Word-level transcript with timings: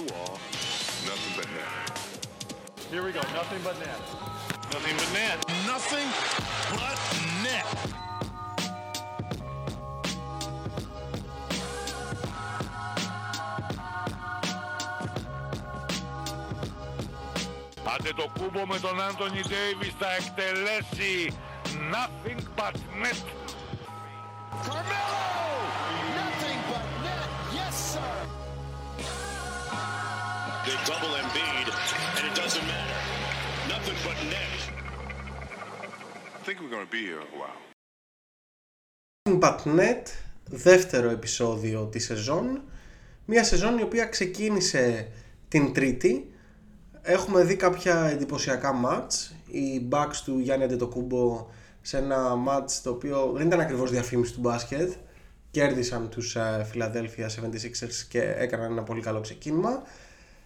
wall, 0.12 0.38
nothing 1.04 1.32
but 1.36 1.46
net. 1.52 1.98
Here 2.90 3.04
we 3.04 3.12
go. 3.12 3.20
Nothing 3.34 3.60
but 3.62 3.78
net. 3.78 4.00
Nothing 4.72 4.96
but 4.96 5.12
net. 5.12 5.38
Nothing 5.66 6.08
but 6.72 6.98
net. 7.42 7.96
Άντε 17.94 18.12
το 18.16 18.30
κούμπο 18.38 18.66
με 18.66 18.78
τον 18.78 19.00
Άντωνι 19.00 19.40
Ντέιβις 19.40 19.94
θα 19.98 20.14
εκτελέσει 20.14 21.32
nothing 21.92 22.40
but 22.56 22.74
net. 23.02 23.39
think 36.51 36.63
we're 36.63 36.75
going 36.77 36.87
to 36.87 36.95
be 36.99 37.05
here 37.09 37.21
a 37.21 37.37
while. 37.39 37.59
Batnet, 39.39 40.07
δεύτερο 40.45 41.09
επεισόδιο 41.09 41.85
της 41.85 42.05
σεζόν. 42.05 42.61
Μια 43.25 43.43
σεζόν 43.43 43.77
η 43.77 43.81
οποία 43.81 44.05
ξεκίνησε 44.05 45.11
την 45.47 45.73
Τρίτη. 45.73 46.33
Έχουμε 47.01 47.43
δει 47.43 47.55
κάποια 47.55 48.03
εντυπωσιακά 48.03 48.73
μάτς. 48.73 49.35
Οι 49.47 49.87
Bucks 49.91 50.15
του 50.25 50.39
Γιάννη 50.39 50.63
Αντετοκούμπο 50.63 51.47
σε 51.81 51.97
ένα 51.97 52.35
μάτς 52.35 52.81
το 52.81 52.89
οποίο 52.89 53.31
δεν 53.35 53.47
ήταν 53.47 53.59
ακριβώς 53.59 53.91
διαφήμιση 53.91 54.33
του 54.33 54.39
μπάσκετ. 54.39 54.91
Κέρδισαν 55.51 56.09
τους 56.09 56.35
ε, 56.35 56.67
Philadelphia 56.73 57.25
76ers 57.25 58.05
και 58.09 58.21
έκαναν 58.21 58.71
ένα 58.71 58.83
πολύ 58.83 59.01
καλό 59.01 59.21
ξεκίνημα. 59.21 59.83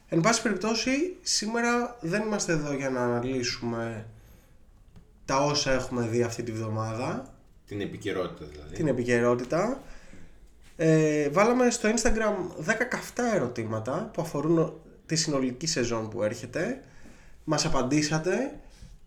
Εν 0.08 0.22
πάση 0.22 0.42
περιπτώσει, 0.42 1.18
σήμερα 1.22 1.98
δεν 2.02 2.22
είμαστε 2.22 2.52
εδώ 2.52 2.74
για 2.74 2.90
να 2.90 3.02
αναλύσουμε 3.02 4.06
τα 5.26 5.44
όσα 5.44 5.72
έχουμε 5.72 6.08
δει 6.08 6.24
αυτή 6.24 6.44
τη 6.44 6.52
βδομάδα 6.52 7.34
Την 7.68 7.82
επικαιρότητα 7.82 8.46
δηλαδή. 8.52 8.76
την 8.76 8.88
επικαιρότητα. 8.88 9.82
Ε, 10.76 11.30
βάλαμε 11.30 11.70
στο 11.70 11.90
Instagram 11.90 12.66
10 12.72 12.74
καυτά 12.90 13.36
ερωτήματα 13.36 14.10
που 14.14 14.22
αφορούν 14.22 14.74
τη 15.06 15.16
συνολική 15.16 15.68
σεζόν 15.68 16.10
που 16.10 16.24
έρχεται. 16.24 16.82
Μας 17.44 17.66
απαντήσατε. 17.66 18.60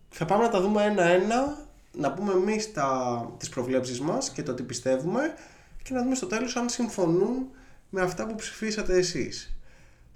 Θα 0.09 0.25
πάμε 0.25 0.43
να 0.43 0.49
τα 0.51 0.61
δούμε 0.61 0.85
ένα-ένα, 0.85 1.67
να 1.97 2.13
πούμε 2.13 2.33
εμείς 2.33 2.73
τα, 2.73 3.33
τις 3.39 3.49
προβλέψεις 3.49 4.01
μας 4.01 4.31
και 4.31 4.43
το 4.43 4.55
τι 4.55 4.63
πιστεύουμε 4.63 5.35
και 5.83 5.95
να 5.95 6.03
δούμε 6.03 6.15
στο 6.15 6.27
τέλος 6.27 6.57
αν 6.57 6.69
συμφωνούν 6.69 7.49
με 7.91 8.01
αυτά 8.01 8.27
που 8.27 8.35
ψηφίσατε 8.35 8.97
εσείς. 8.97 9.57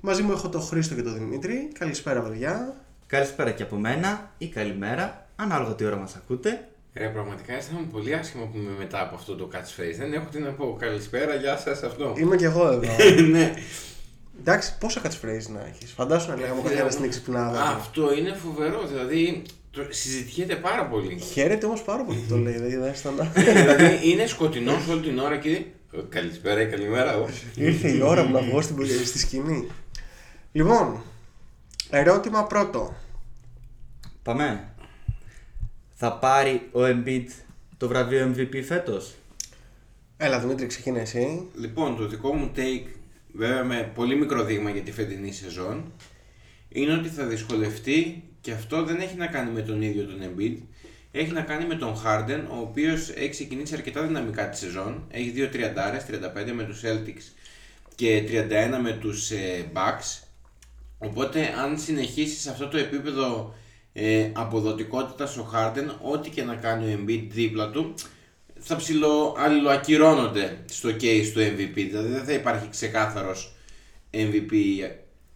Μαζί 0.00 0.22
μου 0.22 0.33
έχω 0.33 0.48
τον 0.48 0.62
Χρήστο 0.62 0.94
και 0.94 1.03
τον 1.03 1.14
Δημήτρη. 1.14 1.69
Καλησπέρα 1.78 2.20
παιδιά. 2.22 2.77
Καλησπέρα 3.06 3.50
και 3.50 3.62
από 3.62 3.77
μένα 3.77 4.31
ή 4.39 4.48
καλημέρα, 4.48 5.28
ανάλογα 5.42 5.74
τι 5.74 5.84
ώρα 5.84 5.96
μας 5.96 6.16
ακούτε. 6.16 6.68
Ρε, 6.94 7.06
πραγματικά 7.08 7.52
αισθάνομαι 7.54 7.86
πολύ 7.92 8.14
άσχημα 8.14 8.44
που 8.44 8.56
είμαι 8.58 8.72
μετά 8.78 9.00
από 9.02 9.14
αυτό 9.14 9.34
το 9.34 9.48
catchphrase. 9.52 9.94
Δεν 9.98 10.12
έχω 10.12 10.26
τι 10.30 10.38
να 10.38 10.50
πω. 10.50 10.76
Καλησπέρα, 10.80 11.34
γεια 11.34 11.56
σας 11.56 11.82
αυτό. 11.82 12.14
Είμαι 12.20 12.36
και 12.36 12.44
εγώ 12.44 12.66
εδώ. 12.66 12.80
ναι. 13.30 13.54
Εντάξει, 14.40 14.78
πόσα 14.78 15.00
catchphrase 15.04 15.46
να 15.52 15.60
έχεις; 15.66 15.92
Φαντάσου 15.92 16.30
να 16.30 16.36
λέγαμε 16.36 16.60
καθένα 16.62 16.90
στην 16.90 17.04
εξυπνάδα. 17.04 17.58
του. 17.58 17.64
Αυτό 17.64 18.14
είναι 18.14 18.32
φοβερό. 18.44 18.86
Δηλαδή, 18.86 19.42
το 19.70 19.82
συζητιέται 19.88 20.54
πάρα 20.54 20.86
πολύ. 20.86 21.18
Χαίρεται 21.20 21.66
όμως 21.66 21.82
πάρα 21.82 22.04
πολύ 22.04 22.18
που 22.18 22.28
το 22.28 22.36
λέει, 22.36 22.52
δηλαδή 22.52 22.76
δεν 22.76 22.90
αισθανά. 22.90 23.24
δηλαδή, 23.34 24.00
είναι 24.10 24.26
σκοτεινός 24.26 24.88
όλη 24.88 25.00
την 25.00 25.18
ώρα 25.18 25.36
και. 25.38 25.50
«Ε, 25.94 25.98
Καλησπέρα 26.08 26.60
ή 26.60 26.66
καλημέρα. 26.66 27.16
ω. 27.16 27.28
Ήρθε 27.54 27.88
η 27.88 28.00
ώρα 28.00 28.24
μου 28.24 28.32
να 28.32 28.40
βγω 28.40 28.60
στην, 28.62 28.86
στη 29.04 29.18
σκηνή. 29.18 29.68
Λοιπόν, 30.52 31.02
ερώτημα 31.90 32.44
πρώτο. 32.44 32.94
Πάμε. 34.22 34.72
Θα 36.05 36.12
πάρει 36.12 36.69
ο 36.72 36.81
Embiid 36.81 37.26
το 37.76 37.88
βραβείο 37.88 38.34
MVP 38.34 38.62
φέτος; 38.65 39.15
Έλα 40.16 40.41
Δημήτρη, 40.41 40.66
ξεκινά 40.66 41.00
εσύ. 41.00 41.49
Λοιπόν, 41.56 41.97
το 41.97 42.06
δικό 42.06 42.34
μου 42.34 42.50
take, 42.56 42.87
βέβαια 43.32 43.65
με 43.65 43.91
πολύ 43.94 44.16
μικρό 44.16 44.44
δείγμα 44.44 44.71
για 44.71 44.82
τη 44.82 44.93
φετινή 44.93 45.32
σεζόν, 45.32 45.93
είναι 46.69 46.93
ότι 46.93 47.09
θα 47.09 47.25
δυσκολευτεί 47.25 48.22
και 48.41 48.53
αυτό 48.53 48.84
δεν 48.84 49.00
έχει 49.00 49.16
να 49.16 49.26
κάνει 49.26 49.50
με 49.50 49.60
τον 49.60 49.82
ίδιο 49.82 50.04
τον 50.04 50.21
Embiid. 50.22 50.56
Έχει 51.12 51.32
να 51.32 51.41
κάνει 51.41 51.66
με 51.66 51.75
τον 51.75 51.94
Harden, 51.94 52.41
ο 52.50 52.59
οποίος 52.60 53.10
έχει 53.10 53.31
ξεκινήσει 53.31 53.75
αρκετά 53.75 54.03
δυναμικά 54.03 54.49
τη 54.49 54.56
σεζόν. 54.56 55.05
Έχει 55.10 55.31
δύο 55.31 55.49
30 55.53 55.56
35 56.47 56.53
με 56.55 56.65
τους 56.65 56.81
Celtics 56.84 57.32
και 57.94 58.25
31 58.28 58.78
με 58.82 58.93
τους 58.93 59.31
ε, 59.31 59.71
Bucks. 59.72 60.22
Οπότε 60.99 61.55
αν 61.62 61.78
συνεχίσεις 61.78 62.41
σε 62.41 62.50
αυτό 62.50 62.69
το 62.69 62.78
επίπεδο 62.78 63.55
ε, 63.92 64.30
αποδοτικότητας 64.32 65.36
ο 65.36 65.50
Harden, 65.54 66.10
ό,τι 66.12 66.30
και 66.30 66.42
να 66.42 66.54
κάνει 66.54 66.94
ο 66.94 66.98
Embiid 66.98 67.26
δίπλα 67.30 67.70
του, 67.70 67.94
θα 68.58 68.76
ψηλο 68.76 69.34
αλληλοακυρώνονται 69.38 70.58
στο 70.70 70.88
case 70.88 71.30
του 71.32 71.41
MVP. 71.41 71.75
Δηλαδή 71.75 72.08
δεν 72.08 72.25
θα 72.25 72.32
υπάρχει 72.32 72.69
ξεκάθαρος 72.69 73.52
MVP 74.10 74.52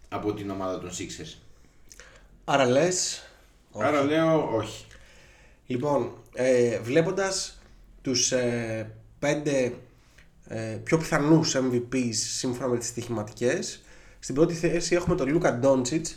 από 0.09 0.33
την 0.33 0.49
ομάδα 0.49 0.79
των 0.79 0.89
Sixers. 0.89 1.37
Άρα 2.45 2.65
λες. 2.65 3.21
Άρα 3.79 4.03
λέω 4.03 4.55
όχι. 4.55 4.85
Λοιπόν, 5.65 6.11
ε, 6.33 6.79
βλέποντας 6.79 7.61
τους 8.01 8.31
ε, 8.31 8.91
πέντε 9.19 9.73
ε, 10.47 10.79
πιο 10.83 10.97
πιθανούς 10.97 11.55
MVPs 11.55 12.13
σύμφωνα 12.13 12.67
με 12.67 12.77
τις 12.77 12.87
στοιχηματικές, 12.87 13.81
στην 14.19 14.35
πρώτη 14.35 14.53
θέση 14.53 14.95
έχουμε 14.95 15.15
τον 15.15 15.29
Λούκα 15.29 15.53
Ντόντσιτ, 15.53 16.07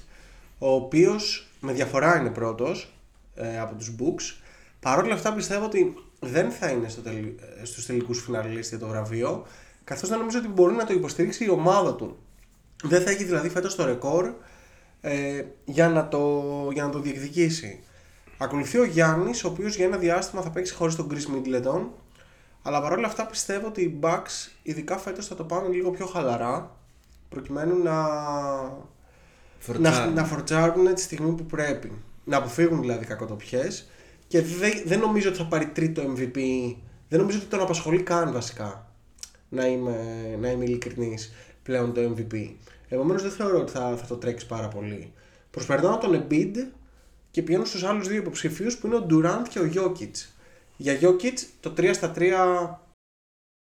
ο 0.59 0.71
οποίος 0.71 1.50
με 1.61 1.73
διαφορά 1.73 2.21
είναι 2.21 2.31
πρώτος 2.31 2.93
ε, 3.35 3.59
από 3.59 3.75
τους 3.75 3.95
Books. 3.99 4.43
Παρ' 4.81 4.99
όλα 4.99 5.15
αυτά 5.15 5.33
πιστεύω 5.35 5.65
ότι 5.65 5.95
δεν 6.21 6.51
θα 6.51 6.71
είναι 6.71 6.89
στο 6.89 7.01
τελ, 7.01 7.35
ε, 7.61 7.65
στους 7.65 7.87
τελικούς 7.87 8.23
φιναλίστ 8.23 8.69
για 8.69 8.79
το 8.79 8.87
βραβείο, 8.87 9.47
καθώς 9.85 10.09
δεν 10.09 10.19
νομίζω 10.19 10.39
ότι 10.39 10.49
μπορεί 10.49 10.75
να 10.75 10.85
το 10.85 10.93
υποστηρίξει 10.93 11.45
η 11.45 11.51
ομάδα 11.51 11.95
του. 11.95 12.19
Δεν 12.83 13.03
θα 13.03 13.11
έχει 13.11 13.25
δηλαδή 13.25 13.49
φέτος 13.49 13.75
το 13.75 13.85
ρεκόρ 13.85 14.33
ε, 15.01 15.45
για, 15.65 15.89
να 15.89 16.09
το, 16.09 16.43
για 16.73 16.83
να 16.83 16.91
το 16.91 16.99
διεκδικήσει. 16.99 17.83
Ακολουθεί 18.39 18.79
ο 18.79 18.85
Γιάννης, 18.85 19.45
ο 19.45 19.49
οποίος 19.49 19.77
για 19.77 19.85
ένα 19.85 19.97
διάστημα 19.97 20.43
θα 20.43 20.51
παίξει 20.51 20.75
χωρίς 20.75 20.97
τον 20.97 21.09
Chris 21.11 21.37
Middleton. 21.37 21.87
Αλλά 22.63 22.83
παρόλα 22.83 23.07
αυτά 23.07 23.27
πιστεύω 23.27 23.67
ότι 23.67 23.81
οι 23.81 23.99
Bucks, 24.03 24.51
ειδικά 24.63 24.99
φέτος, 24.99 25.27
θα 25.27 25.35
το 25.35 25.45
πάνε 25.45 25.69
λίγο 25.69 25.91
πιο 25.91 26.07
χαλαρά. 26.07 26.77
Προκειμένου 27.29 27.83
να, 27.83 28.03
να, 28.03 28.71
Φορτσάρουν. 29.61 30.15
να 30.15 30.25
φορτσάρουν 30.25 30.95
τη 30.95 31.01
στιγμή 31.01 31.35
που 31.35 31.47
πρέπει. 31.47 31.93
Να 32.25 32.37
αποφύγουν 32.37 32.81
δηλαδή 32.81 33.05
κακοτοπιές. 33.07 33.89
Και 34.27 34.43
δεν, 34.43 34.73
δεν 34.85 34.99
νομίζω 34.99 35.29
ότι 35.29 35.39
θα 35.39 35.47
πάρει 35.47 35.67
τρίτο 35.67 36.03
MVP. 36.03 36.39
Δεν 37.09 37.19
νομίζω 37.19 37.39
ότι 37.39 37.47
τον 37.47 37.61
απασχολεί 37.61 38.03
καν 38.03 38.33
βασικά. 38.33 38.95
Να 39.49 39.67
είμαι, 39.67 39.97
να 40.41 40.51
είμαι 40.51 40.65
ειλικρινής 40.65 41.33
πλέον 41.63 41.95
το 41.95 42.01
MVP. 42.17 42.51
Επομένως 42.89 43.23
δεν 43.23 43.31
θεωρώ 43.31 43.59
ότι 43.61 43.73
θα, 43.73 43.97
θα 43.97 44.07
το 44.07 44.17
τρέξει 44.17 44.47
πάρα 44.47 44.69
πολύ. 44.69 45.13
Προσπερνάω 45.51 45.99
τον 45.99 46.27
Embiid 46.27 46.55
και 47.31 47.43
πηγαίνω 47.43 47.65
στους 47.65 47.85
άλλους 47.85 48.09
δύο 48.09 48.17
υποψηφίους 48.17 48.77
που 48.77 48.87
είναι 48.87 48.97
ο 48.97 49.07
Durant 49.11 49.49
και 49.49 49.59
ο 49.59 49.71
Jokic. 49.75 50.11
Για 50.77 50.99
Jokic 51.01 51.47
το 51.61 51.75
3 51.77 51.91
στα 51.95 52.13
3 52.17 52.31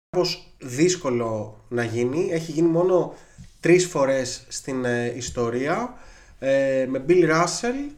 κάπως 0.10 0.54
δύσκολο 0.58 1.60
να 1.70 1.84
γίνει. 1.84 2.30
Έχει 2.32 2.52
γίνει 2.52 2.68
μόνο 2.68 3.14
τρεις 3.59 3.86
φορές 3.86 4.46
στην 4.47 4.86
ε, 4.86 5.14
ιστορία 5.16 5.94
ε, 6.40 6.86
με 6.90 7.06
Bill 7.08 7.30
Russell, 7.30 7.92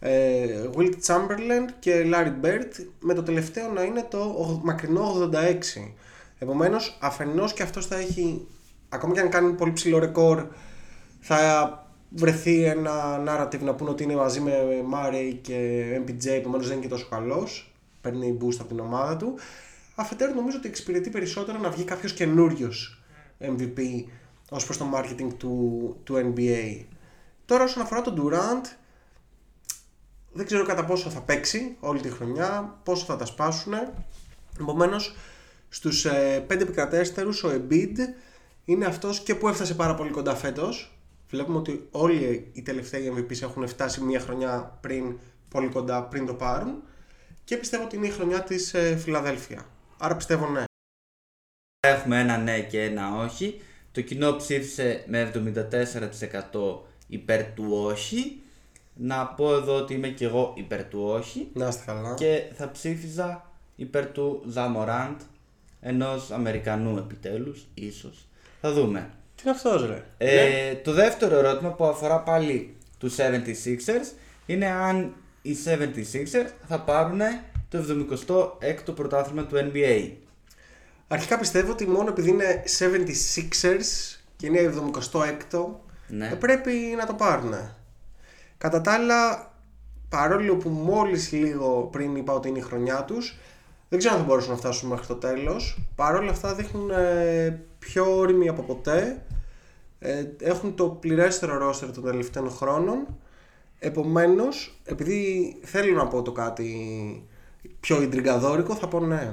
ε, 0.00 0.46
Will 0.76 0.92
Chamberlain 1.06 1.72
και 1.78 2.04
Larry 2.12 2.44
Bird 2.46 2.84
με 3.00 3.14
το 3.14 3.22
τελευταίο 3.22 3.72
να 3.72 3.82
είναι 3.82 4.06
το 4.10 4.34
ογ- 4.38 4.60
μακρινό 4.64 5.30
86. 5.32 5.92
Επομένως 6.38 6.98
αφενός 7.00 7.52
και 7.52 7.62
αυτός 7.62 7.86
θα 7.86 7.96
έχει 7.96 8.46
ακόμα 8.88 9.14
και 9.14 9.20
αν 9.20 9.28
κάνει 9.28 9.52
πολύ 9.52 9.72
ψηλό 9.72 9.98
ρεκόρ 9.98 10.44
θα 11.20 11.74
βρεθεί 12.08 12.64
ένα 12.64 13.22
narrative 13.28 13.60
να 13.60 13.74
πούνε 13.74 13.90
ότι 13.90 14.02
είναι 14.02 14.14
μαζί 14.14 14.40
με 14.40 14.52
Murray 14.94 15.34
και 15.40 15.84
MPJ, 16.06 16.26
επομένως 16.26 16.66
δεν 16.66 16.76
είναι 16.76 16.86
και 16.86 16.90
τόσο 16.90 17.06
καλός. 17.10 17.74
Παίρνει 18.00 18.38
boost 18.40 18.56
από 18.60 18.68
την 18.68 18.80
ομάδα 18.80 19.16
του. 19.16 19.34
Αφετέρου, 19.94 20.34
νομίζω 20.34 20.56
ότι 20.56 20.68
εξυπηρετεί 20.68 21.10
περισσότερο 21.10 21.58
να 21.58 21.70
βγει 21.70 21.84
κάποιος 21.84 22.12
καινούριος 22.12 23.02
MVP 23.40 23.78
ως 24.52 24.64
προς 24.64 24.76
το 24.76 24.86
marketing 24.94 25.28
του, 25.38 25.96
του 26.04 26.34
NBA. 26.36 26.84
Τώρα, 27.44 27.64
όσον 27.64 27.82
αφορά 27.82 28.02
τον 28.02 28.14
Durant, 28.22 28.76
δεν 30.32 30.46
ξέρω 30.46 30.64
κατά 30.64 30.84
πόσο 30.84 31.10
θα 31.10 31.20
παίξει 31.20 31.76
όλη 31.80 32.00
τη 32.00 32.10
χρονιά, 32.10 32.78
πόσο 32.84 33.04
θα 33.04 33.16
τα 33.16 33.24
σπάσουν. 33.24 33.74
Επομένως, 34.60 35.16
στους 35.68 36.04
ε, 36.04 36.44
πέντε 36.46 36.62
επικρατέστερους, 36.62 37.44
ο 37.44 37.50
Embiid 37.50 37.96
είναι 38.64 38.84
αυτός 38.84 39.20
και 39.20 39.34
που 39.34 39.48
έφτασε 39.48 39.74
πάρα 39.74 39.94
πολύ 39.94 40.10
κοντά 40.10 40.34
φέτος. 40.34 40.94
Βλέπουμε 41.28 41.58
ότι 41.58 41.88
όλοι 41.90 42.50
οι 42.52 42.62
τελευταίοι 42.62 43.12
MVPs 43.16 43.42
έχουν 43.42 43.68
φτάσει 43.68 44.00
μία 44.00 44.20
χρονιά 44.20 44.78
πριν, 44.80 45.18
πολύ 45.48 45.68
κοντά 45.68 46.02
πριν 46.02 46.26
το 46.26 46.34
πάρουν. 46.34 46.82
Και 47.44 47.56
πιστεύω 47.56 47.84
ότι 47.84 47.96
είναι 47.96 48.06
η 48.06 48.10
χρονιά 48.10 48.42
της 48.42 48.74
ε, 48.74 48.96
Φιλαδέλφια. 48.96 49.66
Άρα 49.98 50.16
πιστεύω 50.16 50.48
ναι. 50.48 50.64
Έχουμε 51.80 52.20
ένα 52.20 52.36
ναι 52.36 52.60
και 52.60 52.82
ένα 52.82 53.16
όχι. 53.16 53.60
Το 53.92 54.00
κοινό 54.00 54.36
ψήφισε 54.36 55.04
με 55.06 55.30
74% 55.34 55.40
υπέρ 57.06 57.44
του 57.44 57.66
όχι. 57.70 58.40
Να 58.94 59.26
πω 59.26 59.54
εδώ 59.54 59.76
ότι 59.76 59.94
είμαι 59.94 60.08
και 60.08 60.24
εγώ 60.24 60.52
υπέρ 60.56 60.84
του 60.84 61.02
όχι. 61.02 61.48
Να 61.52 61.68
είστε 61.68 61.82
καλά. 61.86 62.14
Και 62.14 62.42
θα 62.54 62.70
ψήφιζα 62.70 63.50
υπέρ 63.76 64.06
του 64.06 64.42
Ζαμοράντ, 64.48 65.20
ενός 65.80 66.30
Αμερικανού 66.30 66.98
επιτέλους, 66.98 67.66
ίσως. 67.74 68.26
Θα 68.60 68.72
δούμε. 68.72 69.10
Τι 69.34 69.42
είναι 69.42 69.50
αυτός, 69.50 69.86
ρε; 69.86 70.04
Ε, 70.18 70.74
το 70.74 70.92
δεύτερο 70.92 71.36
ερώτημα 71.36 71.70
που 71.72 71.84
αφορά 71.84 72.20
πάλι 72.20 72.76
τους 72.98 73.16
76ers 73.18 74.14
είναι 74.46 74.66
αν 74.66 75.14
οι 75.42 75.56
76ers 75.64 76.50
θα 76.68 76.80
πάρουν 76.80 77.20
το 77.68 77.78
76ο 77.78 78.94
πρωτάθλημα 78.94 79.46
του 79.46 79.70
NBA. 79.72 80.10
Αρχικά 81.12 81.38
πιστεύω 81.38 81.72
ότι 81.72 81.86
μόνο 81.86 82.08
επειδή 82.08 82.30
είναι 82.30 82.62
76ers 82.78 84.18
και 84.36 84.46
είναι 84.46 84.58
76ο, 84.60 85.66
Ναι. 86.08 86.28
ε, 86.28 86.34
πρέπει 86.34 86.72
να 86.96 87.06
το 87.06 87.14
πάρουν. 87.14 87.54
Κατά 88.58 88.80
τα 88.80 88.92
άλλα, 88.92 89.50
παρόλο 90.08 90.56
που 90.56 90.68
μόλις 90.68 91.32
λίγο 91.32 91.88
πριν 91.92 92.16
είπα 92.16 92.32
ότι 92.32 92.48
είναι 92.48 92.58
η 92.58 92.62
χρονιά 92.62 93.04
τους, 93.04 93.36
δεν 93.88 93.98
ξέρω 93.98 94.14
αν 94.14 94.20
θα 94.20 94.26
μπορούσαν 94.26 94.50
να 94.50 94.56
φτάσουν 94.56 94.88
μέχρι 94.88 95.06
το 95.06 95.14
τέλος. 95.14 95.78
Παρόλα 95.94 96.30
αυτά 96.30 96.54
δείχνουν 96.54 96.90
ε, 96.90 97.60
πιο 97.78 98.16
όριμοι 98.18 98.48
από 98.48 98.62
ποτέ. 98.62 99.22
Ε, 99.98 100.24
έχουν 100.40 100.74
το 100.74 100.88
πληρέστερο 100.88 101.58
ρόστερ 101.58 101.92
των 101.92 102.04
τελευταίων 102.04 102.50
χρόνων. 102.50 103.06
Επομένως, 103.78 104.80
επειδή 104.84 105.56
θέλω 105.62 105.94
να 105.96 106.06
πω 106.06 106.22
το 106.22 106.32
κάτι 106.32 106.74
πιο 107.80 108.02
ιντριγκαδόρικο, 108.02 108.74
θα 108.74 108.88
πω 108.88 109.00
ναι. 109.00 109.32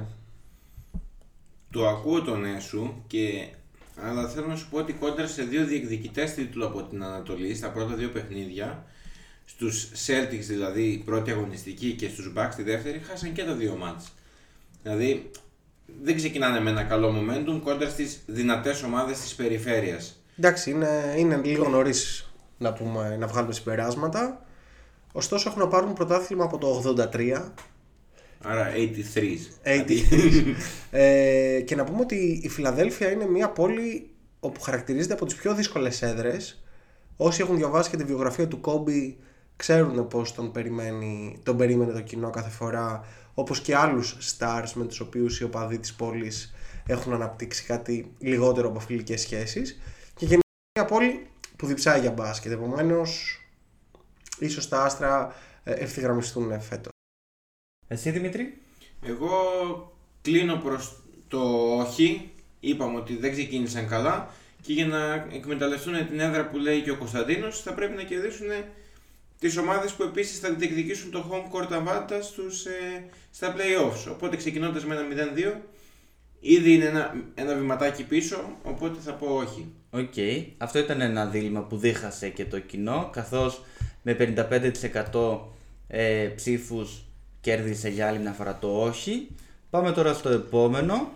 Το 1.70 1.88
ακούω 1.88 2.22
το 2.22 2.36
ναι 2.36 2.60
σου 2.60 3.04
και 3.06 3.48
αλλά 4.02 4.28
θέλω 4.28 4.46
να 4.46 4.56
σου 4.56 4.68
πω 4.70 4.78
ότι 4.78 4.92
κόντρα 4.92 5.26
σε 5.26 5.42
δύο 5.42 5.64
διεκδικητές 5.64 6.34
τίτλου 6.34 6.66
από 6.66 6.82
την 6.82 7.02
Ανατολή 7.02 7.54
στα 7.54 7.70
πρώτα 7.70 7.94
δύο 7.94 8.08
παιχνίδια 8.08 8.84
στους 9.44 9.90
Celtics 10.06 10.44
δηλαδή 10.46 10.82
η 10.82 10.98
πρώτη 10.98 11.30
αγωνιστική 11.30 11.92
και 11.92 12.08
στους 12.08 12.32
Bucks 12.36 12.52
τη 12.56 12.62
δεύτερη 12.62 12.98
χάσαν 12.98 13.32
και 13.32 13.44
τα 13.44 13.54
δύο 13.54 13.76
μάτς. 13.76 14.12
Δηλαδή 14.82 15.30
δεν 16.02 16.16
ξεκινάνε 16.16 16.60
με 16.60 16.70
ένα 16.70 16.82
καλό 16.82 17.14
momentum 17.16 17.60
κόντρα 17.62 17.88
στις 17.88 18.20
δυνατές 18.26 18.82
ομάδες 18.82 19.20
της 19.20 19.34
περιφέρειας. 19.34 20.22
Εντάξει, 20.38 20.70
είναι, 20.70 21.14
είναι 21.16 21.40
λίγο 21.44 21.68
νωρίς 21.68 22.30
να, 22.58 22.72
πούμε, 22.72 23.16
να 23.16 23.26
βγάλουμε 23.26 23.52
συμπεράσματα. 23.52 24.46
Ωστόσο, 25.12 25.48
έχουν 25.48 25.60
να 25.60 25.68
πάρουν 25.68 25.92
πρωτάθλημα 25.92 26.44
από 26.44 26.58
το 26.58 26.94
83. 27.12 27.52
Άρα 28.42 28.72
83s. 28.74 29.38
80. 29.64 30.54
ε, 30.90 31.60
και 31.60 31.76
να 31.76 31.84
πούμε 31.84 32.00
ότι 32.00 32.40
η 32.42 32.48
Φιλαδέλφια 32.48 33.10
είναι 33.10 33.26
μια 33.26 33.48
πόλη 33.48 34.10
όπου 34.40 34.60
χαρακτηρίζεται 34.60 35.12
από 35.12 35.24
τις 35.26 35.34
πιο 35.34 35.54
δύσκολες 35.54 36.02
έδρες. 36.02 36.62
Όσοι 37.16 37.42
έχουν 37.42 37.56
διαβάσει 37.56 37.90
και 37.90 37.96
τη 37.96 38.04
βιογραφία 38.04 38.48
του 38.48 38.60
Κόμπι 38.60 39.18
ξέρουν 39.56 40.08
πώς 40.08 40.34
τον, 40.34 40.52
περιμένει, 40.52 41.40
τον 41.42 41.56
περίμενε 41.56 41.92
το 41.92 42.00
κοινό 42.00 42.30
κάθε 42.30 42.50
φορά 42.50 43.04
όπως 43.34 43.60
και 43.60 43.76
άλλους 43.76 44.16
stars 44.38 44.70
με 44.74 44.84
τους 44.84 45.00
οποίους 45.00 45.40
οι 45.40 45.44
οπαδοί 45.44 45.78
της 45.78 45.94
πόλης 45.94 46.54
έχουν 46.86 47.12
αναπτύξει 47.12 47.64
κάτι 47.64 48.14
λιγότερο 48.18 48.68
από 48.68 48.80
φιλικές 48.80 49.20
σχέσεις 49.20 49.80
και 50.14 50.24
γενικά 50.24 50.46
μια 50.78 50.88
πόλη 50.88 51.26
που 51.56 51.66
διψάει 51.66 52.00
για 52.00 52.10
μπάσκετ 52.10 52.52
επομένως 52.52 53.40
ίσως 54.38 54.68
τα 54.68 54.82
άστρα 54.82 55.34
ε, 55.64 55.72
ευθυγραμμιστούν 55.72 56.60
φέτος. 56.60 56.92
Εσύ 57.88 58.10
Δημήτρη; 58.10 58.58
Εγώ 59.02 59.32
κλείνω 60.22 60.56
προς 60.56 61.02
το 61.28 61.40
όχι. 61.76 62.30
Είπαμε 62.60 62.98
ότι 62.98 63.16
δεν 63.16 63.32
ξεκίνησαν 63.32 63.88
καλά 63.88 64.30
και 64.62 64.72
για 64.72 64.86
να 64.86 65.26
εκμεταλλευτούν 65.32 66.06
την 66.06 66.20
έδρα 66.20 66.46
που 66.46 66.58
λέει 66.58 66.80
και 66.80 66.90
ο 66.90 66.96
Κωνσταντίνος 66.96 67.62
θα 67.62 67.72
πρέπει 67.72 67.96
να 67.96 68.02
κερδίσουν 68.02 68.46
τις 69.38 69.56
ομάδες 69.56 69.92
που 69.92 70.02
επίσης 70.02 70.38
θα 70.38 70.50
διεκδικήσουν 70.50 71.10
το 71.10 71.24
home 71.30 71.56
court 71.56 71.72
advantage 71.72 72.22
στους, 72.22 72.64
ε, 72.64 73.04
στα 73.30 73.54
playoffs. 73.54 74.10
Οπότε 74.12 74.36
ξεκινώντας 74.36 74.84
με 74.84 74.94
ένα 74.94 75.04
0-2 75.04 75.60
ήδη 76.40 76.74
είναι 76.74 76.84
ένα, 76.84 77.14
ένα 77.34 77.54
βηματάκι 77.54 78.04
πίσω, 78.04 78.58
οπότε 78.62 79.00
θα 79.00 79.12
πω 79.12 79.26
όχι. 79.26 79.72
Οκ. 79.90 80.14
Αυτό 80.58 80.78
ήταν 80.78 81.00
ένα 81.00 81.26
δίλημμα 81.26 81.62
που 81.62 81.76
δίχασε 81.76 82.28
και 82.28 82.44
το 82.44 82.58
κοινό, 82.58 83.10
καθώς 83.12 83.62
με 84.02 84.14
55% 84.14 85.38
ε, 85.88 86.32
ψήφους 86.36 87.02
κέρδισε 87.40 87.88
για 87.88 88.06
άλλη 88.08 88.18
μια 88.18 88.32
φορά 88.32 88.58
το 88.60 88.82
όχι. 88.82 89.28
Πάμε 89.70 89.92
τώρα 89.92 90.14
στο 90.14 90.28
επόμενο, 90.28 91.08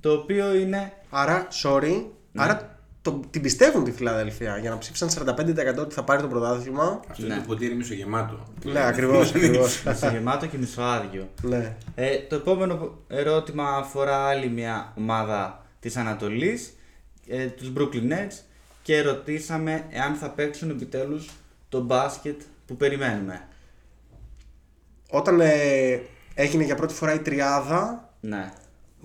το 0.00 0.12
οποίο 0.12 0.54
είναι... 0.54 0.92
Άρα, 1.10 1.48
sorry, 1.62 2.02
άρα 2.34 2.78
το, 3.02 3.20
την 3.30 3.42
πιστεύουν 3.42 3.84
τη 3.84 3.92
Φιλαδέλφια 3.92 4.58
για 4.58 4.70
να 4.70 4.78
ψήφισαν 4.78 5.08
45% 5.10 5.76
ότι 5.78 5.94
θα 5.94 6.04
πάρει 6.04 6.22
το 6.22 6.28
πρωτάθλημα. 6.28 7.00
Αυτό 7.08 7.26
Ναι. 7.26 7.32
είναι 7.34 7.42
το 7.42 7.48
ποτήρι 7.48 7.74
μισογεμάτο. 7.74 8.46
Ναι, 8.64 8.86
ακριβώς, 8.86 9.28
ακριβώς. 9.30 9.82
μισογεμάτο 9.82 10.46
και 10.46 10.58
μισοάδιο. 10.58 11.28
ναι. 11.42 11.76
Ε, 11.94 12.18
το 12.28 12.34
επόμενο 12.34 12.98
ερώτημα 13.08 13.68
αφορά 13.76 14.16
άλλη 14.26 14.48
μια 14.48 14.92
ομάδα 14.96 15.64
της 15.80 15.96
Ανατολής, 15.96 16.72
ε, 17.28 17.46
τους 17.46 17.72
Brooklyn 17.76 18.12
Nets 18.12 18.40
και 18.82 19.02
ρωτήσαμε 19.02 19.84
εάν 19.90 20.14
θα 20.14 20.30
παίξουν 20.30 20.70
επιτέλους 20.70 21.30
το 21.68 21.80
μπάσκετ 21.80 22.40
που 22.66 22.76
περιμένουμε. 22.76 23.40
Όταν 25.16 25.40
ε, 25.40 26.00
έγινε 26.34 26.64
για 26.64 26.74
πρώτη 26.74 26.94
φορά 26.94 27.14
η 27.14 27.18
τριάδα, 27.18 28.10
Ναι. 28.20 28.52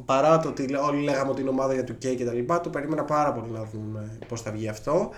παρά 0.05 0.39
το 0.39 0.49
ότι 0.49 0.75
όλοι 0.75 1.03
λέγαμε 1.03 1.29
ότι 1.31 1.41
είναι 1.41 1.49
ομάδα 1.49 1.73
για 1.73 1.83
του 1.83 1.93
K 1.93 2.15
και 2.17 2.25
τα 2.25 2.33
λοιπά, 2.33 2.61
το 2.61 2.69
περίμενα 2.69 3.03
πάρα 3.03 3.33
πολύ 3.33 3.51
να 3.51 3.63
δούμε 3.63 4.17
πώς 4.27 4.41
θα 4.41 4.51
βγει 4.51 4.67
αυτό. 4.67 5.09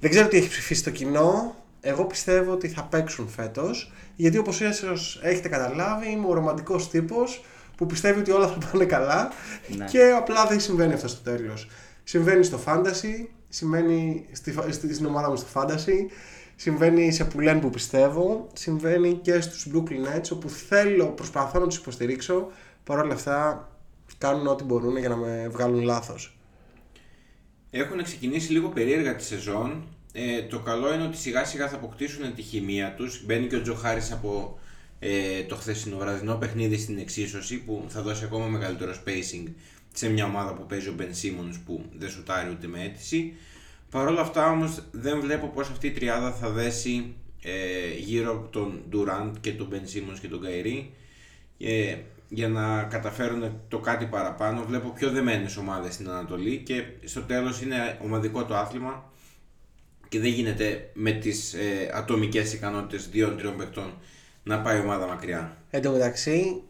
Δεν 0.00 0.10
ξέρω 0.10 0.28
τι 0.28 0.36
έχει 0.36 0.48
ψηφίσει 0.48 0.84
το 0.84 0.90
κοινό. 0.90 1.54
Εγώ 1.80 2.04
πιστεύω 2.04 2.52
ότι 2.52 2.68
θα 2.68 2.82
παίξουν 2.82 3.28
φέτος, 3.28 3.92
γιατί 4.16 4.38
όπως 4.38 4.60
ίσως 4.60 5.20
έχετε 5.22 5.48
καταλάβει 5.48 6.10
είμαι 6.10 6.26
ο 6.26 6.32
ρομαντικός 6.34 6.90
τύπος 6.90 7.44
που 7.76 7.86
πιστεύει 7.86 8.20
ότι 8.20 8.30
όλα 8.30 8.46
θα 8.48 8.58
πάνε 8.70 8.84
καλά 8.84 9.30
Ναι. 9.76 9.84
και 9.84 10.12
απλά 10.16 10.46
δεν 10.46 10.60
συμβαίνει 10.60 10.92
αυτό 10.92 11.08
στο 11.08 11.22
τέλος. 11.30 11.68
Συμβαίνει 12.04 12.44
στο 12.44 12.58
fantasy, 12.66 13.26
συμβαίνει 13.48 14.26
στη, 14.32 14.52
φα- 14.52 14.72
στη, 14.72 14.94
στην 14.94 15.06
ομάδα 15.06 15.28
μου 15.30 15.36
στο 15.36 15.46
fantasy, 15.54 16.10
συμβαίνει 16.60 17.12
σε 17.12 17.24
που 17.24 17.40
λένε 17.40 17.60
που 17.60 17.70
πιστεύω, 17.70 18.48
συμβαίνει 18.52 19.18
και 19.22 19.40
στους 19.40 19.66
Brooklyn 19.72 20.16
Nets 20.16 20.30
όπου 20.32 20.48
θέλω, 20.48 21.06
προσπαθώ 21.06 21.58
να 21.58 21.66
τους 21.66 21.76
υποστηρίξω, 21.76 22.50
παρόλα 22.84 23.14
αυτά 23.14 23.68
κάνουν 24.18 24.46
ό,τι 24.46 24.64
μπορούν 24.64 24.96
για 24.96 25.08
να 25.08 25.16
με 25.16 25.48
βγάλουν 25.50 25.82
λάθος. 25.82 26.36
Έχουν 27.70 28.02
ξεκινήσει 28.02 28.52
λίγο 28.52 28.68
περίεργα 28.68 29.16
τη 29.16 29.24
σεζόν. 29.24 29.84
Ε, 30.12 30.42
το 30.42 30.58
καλό 30.58 30.94
είναι 30.94 31.02
ότι 31.02 31.16
σιγά 31.16 31.44
σιγά 31.44 31.68
θα 31.68 31.76
αποκτήσουν 31.76 32.34
τη 32.34 32.42
χημεία 32.42 32.94
τους. 32.94 33.24
Μπαίνει 33.24 33.46
και 33.46 33.56
ο 33.56 33.62
Τζο 33.62 33.74
Χάρις 33.74 34.12
από 34.12 34.58
ε, 34.98 35.42
το 35.42 35.56
χθεσινό 35.56 35.96
βραδινό 35.96 36.34
παιχνίδι 36.34 36.78
στην 36.78 36.98
εξίσωση 36.98 37.58
που 37.58 37.84
θα 37.88 38.02
δώσει 38.02 38.24
ακόμα 38.24 38.46
μεγαλύτερο 38.46 38.94
spacing 39.04 39.46
σε 39.92 40.08
μια 40.08 40.24
ομάδα 40.24 40.54
που 40.54 40.66
παίζει 40.66 40.88
ο 40.88 40.94
Ben 40.98 41.02
Simmons 41.02 41.60
που 41.66 41.84
δεν 41.98 42.10
σουτάρει 42.10 42.50
ούτε 42.50 42.66
με 42.66 42.82
αίτηση. 42.82 43.34
Παρ' 43.90 44.06
όλα 44.06 44.20
αυτά 44.20 44.50
όμως 44.50 44.82
δεν 44.90 45.20
βλέπω 45.20 45.46
πως 45.46 45.68
αυτή 45.68 45.86
η 45.86 45.90
τριάδα 45.90 46.32
θα 46.32 46.48
δέσει 46.50 47.14
ε, 47.42 47.94
γύρω 47.98 48.32
από 48.32 48.48
τον 48.48 48.82
Durant 48.92 49.32
και 49.40 49.52
τον 49.52 49.68
Ben 49.72 49.74
Simmons 49.74 50.18
και 50.20 50.28
τον 50.28 50.40
Kyrie 50.44 50.84
ε, 51.58 51.96
για 52.28 52.48
να 52.48 52.82
καταφέρουν 52.82 53.60
το 53.68 53.78
κάτι 53.78 54.04
παραπάνω. 54.04 54.64
Βλέπω 54.64 54.88
πιο 54.88 55.10
δεμένες 55.10 55.56
ομάδες 55.56 55.94
στην 55.94 56.10
Ανατολή 56.10 56.56
και 56.58 56.84
στο 57.04 57.20
τέλος 57.20 57.62
είναι 57.62 57.98
ομαδικό 58.02 58.44
το 58.44 58.56
άθλημα 58.56 59.10
και 60.08 60.20
δεν 60.20 60.30
γίνεται 60.30 60.90
με 60.92 61.10
τις 61.10 61.54
ε, 61.54 61.90
ατομικές 61.94 62.52
ικανότητες 62.52 63.08
δύο-τριών 63.08 63.56
παιχτών 63.56 63.92
να 64.42 64.60
πάει 64.60 64.78
η 64.78 64.80
ομάδα 64.80 65.06
μακριά. 65.06 65.56
Εν 65.70 65.82
τω 65.82 65.90
μεταξύ, 65.90 66.62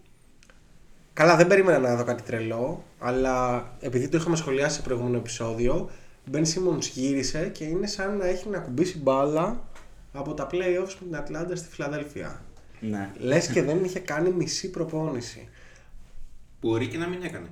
καλά 1.12 1.36
δεν 1.36 1.46
περίμενα 1.46 1.78
να 1.78 1.96
δω 1.96 2.04
κάτι 2.04 2.22
τρελό, 2.22 2.84
αλλά 2.98 3.68
επειδή 3.80 4.08
το 4.08 4.16
είχαμε 4.16 4.36
σχολιάσει 4.36 4.76
σε 4.76 4.82
προηγούμενο 4.82 5.16
επεισόδιο, 5.16 5.90
Ben 6.32 6.38
Simmons 6.44 6.82
γύρισε 6.92 7.48
και 7.54 7.64
είναι 7.64 7.86
σαν 7.86 8.16
να 8.16 8.26
έχει 8.26 8.48
να 8.48 8.58
ακουμπήσει 8.58 8.98
μπάλα 8.98 9.68
από 10.12 10.34
τα 10.34 10.46
playoffs 10.52 10.94
με 11.00 11.06
την 11.06 11.16
Ατλάντα 11.16 11.56
στη 11.56 11.68
Φιλαδέλφια. 11.70 12.40
ναι. 12.80 13.10
Λες 13.18 13.46
και 13.46 13.62
δεν 13.62 13.84
είχε 13.84 13.98
κάνει 13.98 14.30
μισή 14.30 14.70
προπόνηση. 14.70 15.48
Μπορεί 16.60 16.86
και 16.86 16.98
να 16.98 17.06
μην 17.08 17.22
έκανε. 17.22 17.46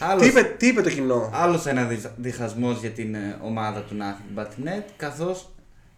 Άλλος, 0.00 0.22
Τι 0.22 0.28
είπε, 0.28 0.42
τι 0.42 0.66
είπε 0.66 0.80
το 0.82 0.90
κοινό; 0.90 1.30
άλλος 1.32 1.66
ένα 1.66 1.84
δι- 1.84 2.10
διχασμός 2.16 2.80
για 2.80 2.90
την 2.90 3.14
ε, 3.14 3.38
ομάδα 3.42 3.82
του 3.82 3.96
Nothing 4.00 4.38
But 4.40 4.46
Net, 4.68 4.82
καθώς 4.96 5.48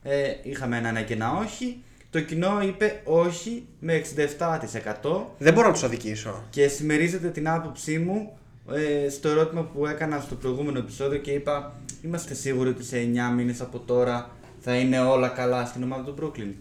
ε, 0.03 0.33
είχαμε 0.43 0.77
ένα 0.77 0.93
ναι 0.93 1.03
και 1.03 1.13
ένα 1.15 1.33
όχι. 1.37 1.83
Το 2.11 2.21
κοινό 2.21 2.63
είπε 2.63 3.01
όχι 3.05 3.67
με 3.81 4.03
67% 4.17 5.25
Δεν 5.39 5.53
μπορώ 5.53 5.67
να 5.67 5.73
τους 5.73 5.83
αδικήσω. 5.83 6.43
και 6.51 6.69
συμμερίζεται 6.69 7.29
την 7.29 7.49
άποψή 7.49 7.99
μου 7.99 8.39
ε, 8.73 9.09
στο 9.09 9.29
ερώτημα 9.29 9.63
που 9.63 9.87
έκανα 9.87 10.21
στο 10.21 10.35
προηγούμενο 10.35 10.79
επεισόδιο 10.79 11.19
και 11.19 11.31
είπα 11.31 11.81
είμαστε 12.03 12.35
σίγουροι 12.35 12.69
ότι 12.69 12.85
σε 12.85 12.97
9 12.97 13.35
μήνες 13.35 13.61
από 13.61 13.79
τώρα 13.79 14.31
θα 14.61 14.77
είναι 14.77 15.01
όλα 15.01 15.29
καλά 15.29 15.65
στην 15.65 15.83
ομάδα 15.83 16.03
του 16.03 16.15
Brooklyn; 16.21 16.53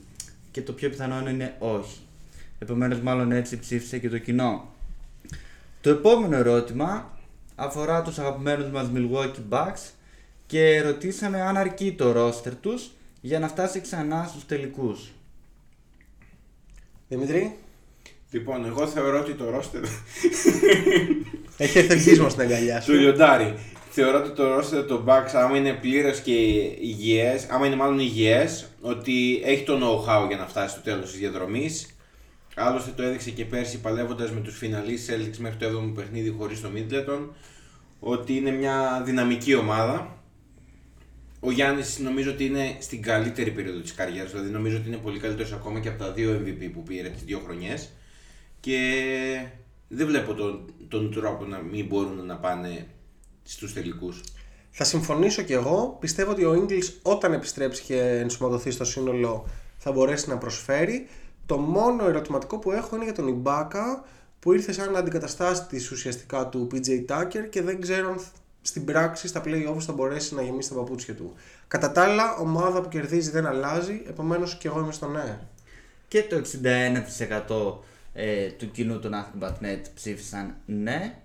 Και 0.51 0.61
το 0.61 0.73
πιο 0.73 0.89
πιθανό 0.89 1.29
είναι 1.29 1.55
όχι. 1.59 1.99
Επομένως 2.59 2.99
μάλλον 2.99 3.31
έτσι 3.31 3.59
ψήφισε 3.59 3.97
και 3.97 4.09
το 4.09 4.17
κοινό. 4.17 4.67
Το 5.81 5.89
επόμενο 5.89 6.35
ερώτημα 6.35 7.17
αφορά 7.55 8.01
τους 8.01 8.19
αγαπημένους 8.19 8.69
μας 8.69 8.89
Milwaukee 8.93 9.49
Bucks 9.49 9.91
και 10.45 10.81
ρωτήσαμε 10.81 11.41
αν 11.41 11.57
αρκεί 11.57 11.93
το 11.93 12.13
roster 12.27 12.51
τους 12.61 12.91
για 13.21 13.39
να 13.39 13.47
φτάσει 13.47 13.81
ξανά 13.81 14.25
στους 14.29 14.45
τελικούς. 14.45 15.11
Δημήτρη, 17.09 17.57
Λοιπόν, 18.37 18.65
εγώ 18.65 18.87
θεωρώ 18.87 19.19
ότι 19.19 19.33
το 19.33 19.49
ρόστερ 19.49 19.81
έχει 21.57 21.77
έρθει 21.77 21.93
ο 21.93 21.95
γύσμος 21.95 22.31
στην 22.31 22.43
αγκαλιά 22.43 22.77
του 22.77 22.83
σου. 22.83 22.93
Λιοντάρι. 22.93 23.53
Θεωρώ 23.89 24.17
ότι 24.17 24.29
το 24.29 24.47
ρόστερ 24.47 24.85
των 24.85 25.05
Bucks, 25.07 25.29
άμα 25.33 25.57
είναι 25.57 25.73
πλήρως 25.73 26.19
και 26.19 26.31
υγιέ, 26.79 27.39
άμα 27.49 27.65
είναι 27.65 27.75
μάλλον 27.75 27.99
υγιές, 27.99 28.67
ότι 28.81 29.41
έχει 29.43 29.63
το 29.63 29.73
know-how 29.73 30.27
για 30.27 30.37
να 30.37 30.47
φτάσει 30.47 30.73
στο 30.73 30.81
τέλος 30.81 31.09
της 31.11 31.19
διαδρομής. 31.19 31.97
Άλλωστε 32.55 32.91
το 32.95 33.03
έδειξε 33.03 33.31
και 33.31 33.45
πέρσι 33.45 33.79
παλεύοντας 33.79 34.31
με 34.31 34.39
τους 34.39 34.57
φιναλεί 34.57 34.99
Celtics 35.07 35.37
μέχρι 35.37 35.57
το 35.57 35.65
7ο 35.67 35.91
παιχνίδι 35.95 36.35
χωρίς 36.37 36.61
το 36.61 36.69
Middleton. 36.75 37.27
Ότι 37.99 38.35
είναι 38.35 38.51
μια 38.51 39.01
δυναμική 39.05 39.55
ομάδα. 39.55 40.21
Ο 41.39 41.51
Γιάννης 41.51 41.99
νομίζω 41.99 42.31
ότι 42.31 42.45
είναι 42.45 42.77
στην 42.79 43.01
καλύτερη 43.01 43.51
περίοδο 43.51 43.79
της 43.79 43.93
καριέρας. 43.93 44.31
Δηλαδή 44.31 44.49
νομίζω 44.49 44.77
ότι 44.77 44.87
είναι 44.87 44.97
πολύ 44.97 45.19
καλύτερος 45.19 45.51
ακόμα 45.51 45.79
και 45.79 45.89
από 45.89 46.03
τα 46.03 46.11
δύο 46.11 46.41
MVP 46.43 46.69
που 46.73 46.83
πήρε 46.83 47.09
τις 47.09 47.23
δύο 47.23 47.41
χρονιές. 47.45 47.89
Και 48.67 49.47
δεν 49.87 50.07
βλέπω 50.07 50.33
τον, 50.33 50.73
τον 50.87 51.11
τρόπο 51.11 51.45
να 51.45 51.57
μην 51.57 51.85
μπορούν 51.85 52.25
να 52.25 52.35
πάνε 52.35 52.87
στους 53.43 53.73
τελικούς. 53.73 54.23
Θα 54.69 54.83
συμφωνήσω 54.83 55.41
κι 55.41 55.53
εγώ. 55.53 55.97
Πιστεύω 55.99 56.31
ότι 56.31 56.45
ο 56.45 56.53
Ίγκλης 56.53 56.99
όταν 57.01 57.33
επιστρέψει 57.33 57.83
και 57.83 58.01
ενσωματωθεί 58.01 58.71
στο 58.71 58.85
σύνολο 58.85 59.47
θα 59.77 59.91
μπορέσει 59.91 60.29
να 60.29 60.37
προσφέρει. 60.37 61.07
Το 61.45 61.57
μόνο 61.57 62.07
ερωτηματικό 62.07 62.59
που 62.59 62.71
έχω 62.71 62.95
είναι 62.95 63.03
για 63.03 63.13
τον 63.13 63.27
Ιμπάκα 63.27 64.05
που 64.39 64.53
ήρθε 64.53 64.71
σαν 64.71 64.95
αντικαταστάτη 64.95 65.77
ουσιαστικά 65.91 66.47
του 66.47 66.67
PJ 66.71 67.05
Tucker 67.09 67.47
και 67.49 67.61
δεν 67.61 67.81
ξέρω 67.81 68.09
αν 68.09 68.19
στην 68.61 68.85
πράξη 68.85 69.27
στα 69.27 69.41
play-offs 69.45 69.79
θα 69.79 69.93
μπορέσει 69.93 70.35
να 70.35 70.41
γεμίσει 70.41 70.69
τα 70.69 70.75
παπούτσια 70.75 71.15
του. 71.15 71.33
Κατά 71.67 71.91
τα 71.91 72.03
άλλα, 72.03 72.35
ομάδα 72.35 72.81
που 72.81 72.89
κερδίζει 72.89 73.29
δεν 73.29 73.45
αλλάζει, 73.45 74.01
επομένως 74.07 74.57
και 74.57 74.67
εγώ 74.67 74.79
είμαι 74.79 74.91
στο 74.91 75.07
ναι. 75.07 75.39
Και 76.07 76.23
το 76.23 76.41
61% 77.79 77.87
ε, 78.19 78.49
του 78.49 78.71
κοινού 78.71 78.99
των 78.99 79.11
Athletic.net 79.13 79.81
ψήφισαν 79.95 80.55
ναι. 80.65 81.15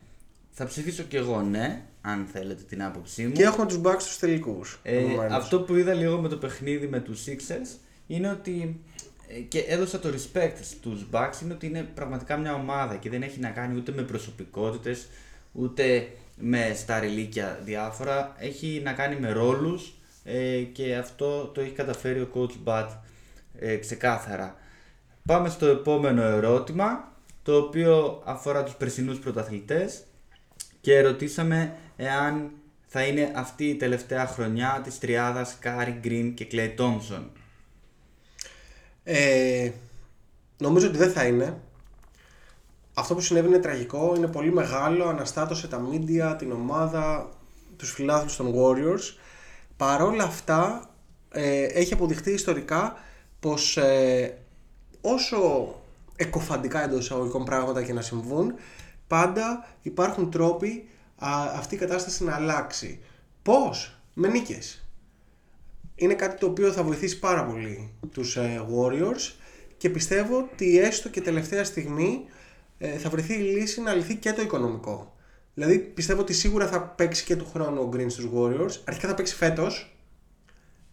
Θα 0.50 0.66
ψηφίσω 0.66 1.02
και 1.02 1.16
εγώ 1.16 1.40
ναι, 1.40 1.82
αν 2.00 2.26
θέλετε 2.32 2.62
την 2.68 2.82
άποψή 2.82 3.26
μου. 3.26 3.32
Και 3.32 3.42
έχουμε 3.42 3.66
τους 3.66 3.80
Bucks 3.82 4.00
στους 4.00 4.18
τελικούς. 4.18 4.80
Ε, 4.82 4.98
επομένως. 4.98 5.32
αυτό 5.32 5.60
που 5.60 5.74
είδα 5.74 5.94
λίγο 5.94 6.20
με 6.20 6.28
το 6.28 6.36
παιχνίδι 6.36 6.86
με 6.86 7.00
τους 7.00 7.24
Sixers 7.26 7.78
είναι 8.06 8.30
ότι 8.30 8.80
ε, 9.28 9.38
και 9.38 9.58
έδωσα 9.58 9.98
το 9.98 10.08
respect 10.08 10.56
στους 10.62 11.06
Bucks 11.12 11.42
είναι 11.42 11.52
ότι 11.52 11.66
είναι 11.66 11.82
πραγματικά 11.94 12.36
μια 12.36 12.54
ομάδα 12.54 12.96
και 12.96 13.10
δεν 13.10 13.22
έχει 13.22 13.40
να 13.40 13.50
κάνει 13.50 13.76
ούτε 13.76 13.92
με 13.92 14.02
προσωπικότητες 14.02 15.06
ούτε 15.52 16.08
με 16.36 16.72
σταριλίκια 16.74 17.60
διάφορα 17.64 18.36
έχει 18.38 18.80
να 18.84 18.92
κάνει 18.92 19.16
με 19.16 19.32
ρόλους 19.32 19.94
ε, 20.24 20.58
και 20.58 20.96
αυτό 20.96 21.46
το 21.54 21.60
έχει 21.60 21.72
καταφέρει 21.72 22.20
ο 22.20 22.28
coach 22.34 22.68
Bud 22.68 22.88
ε, 23.58 23.76
ξεκάθαρα 23.76 24.56
πάμε 25.26 25.48
στο 25.48 25.66
επόμενο 25.66 26.22
ερώτημα 26.22 27.12
το 27.42 27.56
οποίο 27.56 28.22
αφορά 28.24 28.62
τους 28.62 28.74
περσινούς 28.74 29.18
πρωταθλητές 29.18 30.04
και 30.80 31.00
ρωτήσαμε 31.00 31.76
εάν 31.96 32.50
θα 32.86 33.02
είναι 33.02 33.32
αυτή 33.34 33.64
η 33.64 33.74
τελευταία 33.74 34.26
χρονιά 34.26 34.80
της 34.84 34.98
τριάδας 34.98 35.56
Κάρι 35.58 35.98
Γκριν 36.00 36.34
και 36.34 36.44
Κλέι 36.44 36.68
Τόμψον. 36.68 37.30
Ε, 39.04 39.70
νομίζω 40.58 40.86
ότι 40.86 40.96
δεν 40.96 41.12
θα 41.12 41.24
είναι. 41.24 41.60
Αυτό 42.94 43.14
που 43.14 43.20
συνέβη 43.20 43.46
είναι 43.48 43.58
τραγικό, 43.58 44.14
είναι 44.16 44.26
πολύ 44.26 44.52
μεγάλο, 44.52 45.08
αναστάτωσε 45.08 45.68
τα 45.68 45.88
media, 45.92 46.34
την 46.38 46.52
ομάδα, 46.52 47.30
τους 47.76 47.92
φιλάθλους 47.92 48.36
των 48.36 48.54
Warriors. 48.56 49.16
Παρόλα 49.76 50.24
αυτά, 50.24 50.90
ε, 51.30 51.62
έχει 51.62 51.92
αποδειχθεί 51.92 52.32
ιστορικά 52.32 52.96
πως 53.40 53.76
ε, 53.76 54.38
όσο 55.02 55.74
εκοφαντικά 56.16 56.84
εντός 56.84 57.04
εισαγωγικών 57.04 57.44
πράγματα 57.44 57.82
και 57.82 57.92
να 57.92 58.00
συμβούν, 58.00 58.54
πάντα 59.06 59.68
υπάρχουν 59.82 60.30
τρόποι 60.30 60.88
α, 61.16 61.28
αυτή 61.56 61.74
η 61.74 61.78
κατάσταση 61.78 62.24
να 62.24 62.34
αλλάξει. 62.34 63.00
Πώς; 63.42 63.96
Με 64.14 64.28
νίκες 64.28 64.82
είναι 65.94 66.14
κάτι 66.14 66.38
το 66.38 66.46
οποίο 66.46 66.72
θα 66.72 66.82
βοηθήσει 66.82 67.18
πάρα 67.18 67.44
πολύ 67.44 67.92
τους 68.12 68.36
ε, 68.36 68.66
Warriors 68.76 69.32
και 69.76 69.90
πιστεύω 69.90 70.36
ότι 70.38 70.78
έστω 70.78 71.08
και 71.08 71.20
τελευταία 71.20 71.64
στιγμή 71.64 72.24
ε, 72.78 72.98
θα 72.98 73.10
βρεθεί 73.10 73.34
η 73.34 73.42
λύση 73.42 73.80
να 73.80 73.94
λυθεί 73.94 74.16
και 74.16 74.32
το 74.32 74.42
οικονομικό. 74.42 75.16
Δηλαδή 75.54 75.78
πιστεύω 75.78 76.20
ότι 76.20 76.32
σίγουρα 76.32 76.66
θα 76.66 76.80
παίξει 76.82 77.24
και 77.24 77.36
του 77.36 77.46
χρόνου 77.52 77.80
ο 77.80 77.90
Green 77.92 78.10
στους 78.10 78.28
Warriors. 78.34 78.80
Αρχικά 78.84 79.08
θα 79.08 79.14
παίξει 79.14 79.34
φέτος 79.34 79.96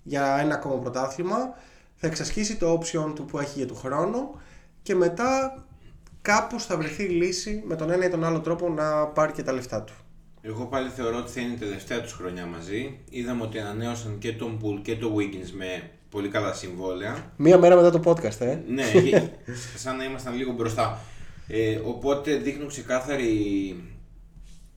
για 0.04 0.38
ένα 0.40 0.54
ακόμα 0.54 0.80
πρωτάθλημα. 0.80 1.54
Θα 2.02 2.08
εξασκήσει 2.08 2.56
το 2.58 2.80
option 2.80 3.12
του 3.16 3.26
που 3.26 3.40
έχει 3.40 3.58
για 3.58 3.68
του 3.68 3.76
χρόνου 3.76 4.36
και 4.82 4.96
μετά 4.96 5.64
κάπως 6.22 6.66
θα 6.66 6.78
βρεθεί 6.78 7.04
η 7.04 7.08
λύση 7.08 7.64
με 7.66 7.76
τον 7.76 7.92
ένα 7.92 8.06
ή 8.06 8.10
τον 8.10 8.24
άλλο 8.24 8.40
τρόπο 8.40 8.70
να 8.70 9.06
πάρει 9.08 9.32
και 9.32 9.44
τα 9.44 9.52
λεφτά 9.52 9.82
του. 9.84 9.94
Εγώ 10.42 10.66
πάλι 10.66 10.90
θεωρώ 10.90 11.18
ότι 11.18 11.32
θα 11.32 11.42
είναι 11.42 11.54
η 11.54 11.58
τελευταία 11.58 12.02
τους 12.02 12.12
χρονιά 12.14 12.46
μαζί. 12.46 12.98
Είδαμε 13.10 13.44
ότι 13.44 13.60
ανανέωσαν 13.60 14.18
και 14.20 14.34
τον 14.34 14.58
Πουλ 14.58 14.82
και 14.82 14.96
τον 14.96 15.16
Wiggins 15.16 15.50
με 15.54 15.90
πολύ 16.10 16.28
καλά 16.30 16.54
συμβόλαια. 16.54 17.32
Μία 17.36 17.58
μέρα 17.58 17.76
μετά 17.76 17.90
το 18.00 18.02
podcast, 18.12 18.40
ε. 18.40 18.60
ναι, 18.68 18.84
γε- 19.00 19.30
σαν 19.84 19.98
να 19.98 20.04
ήμασταν 20.04 20.36
λίγο 20.36 20.52
μπροστά. 20.52 21.00
Ε, 21.48 21.76
οπότε 21.86 22.36
δείχνουν 22.36 22.68
ξεκάθαρη. 22.68 23.84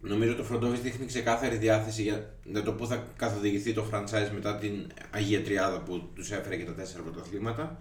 Νομίζω 0.04 0.34
το 0.34 0.44
front 0.50 0.62
office 0.64 0.80
δείχνει 0.82 1.06
ξεκάθαρη 1.06 1.56
διάθεση 1.56 2.02
για, 2.02 2.34
για 2.44 2.62
το 2.62 2.72
πού 2.72 2.86
θα 2.86 3.06
καθοδηγηθεί 3.16 3.72
το 3.72 3.84
franchise 3.92 4.30
μετά 4.34 4.56
την 4.56 4.86
Αγία 5.10 5.42
Τριάδα 5.42 5.80
που 5.80 6.08
τους 6.14 6.30
έφερε 6.30 6.56
και 6.56 6.64
τα 6.64 6.72
τέσσερα 6.72 7.02
πρωταθλήματα. 7.02 7.80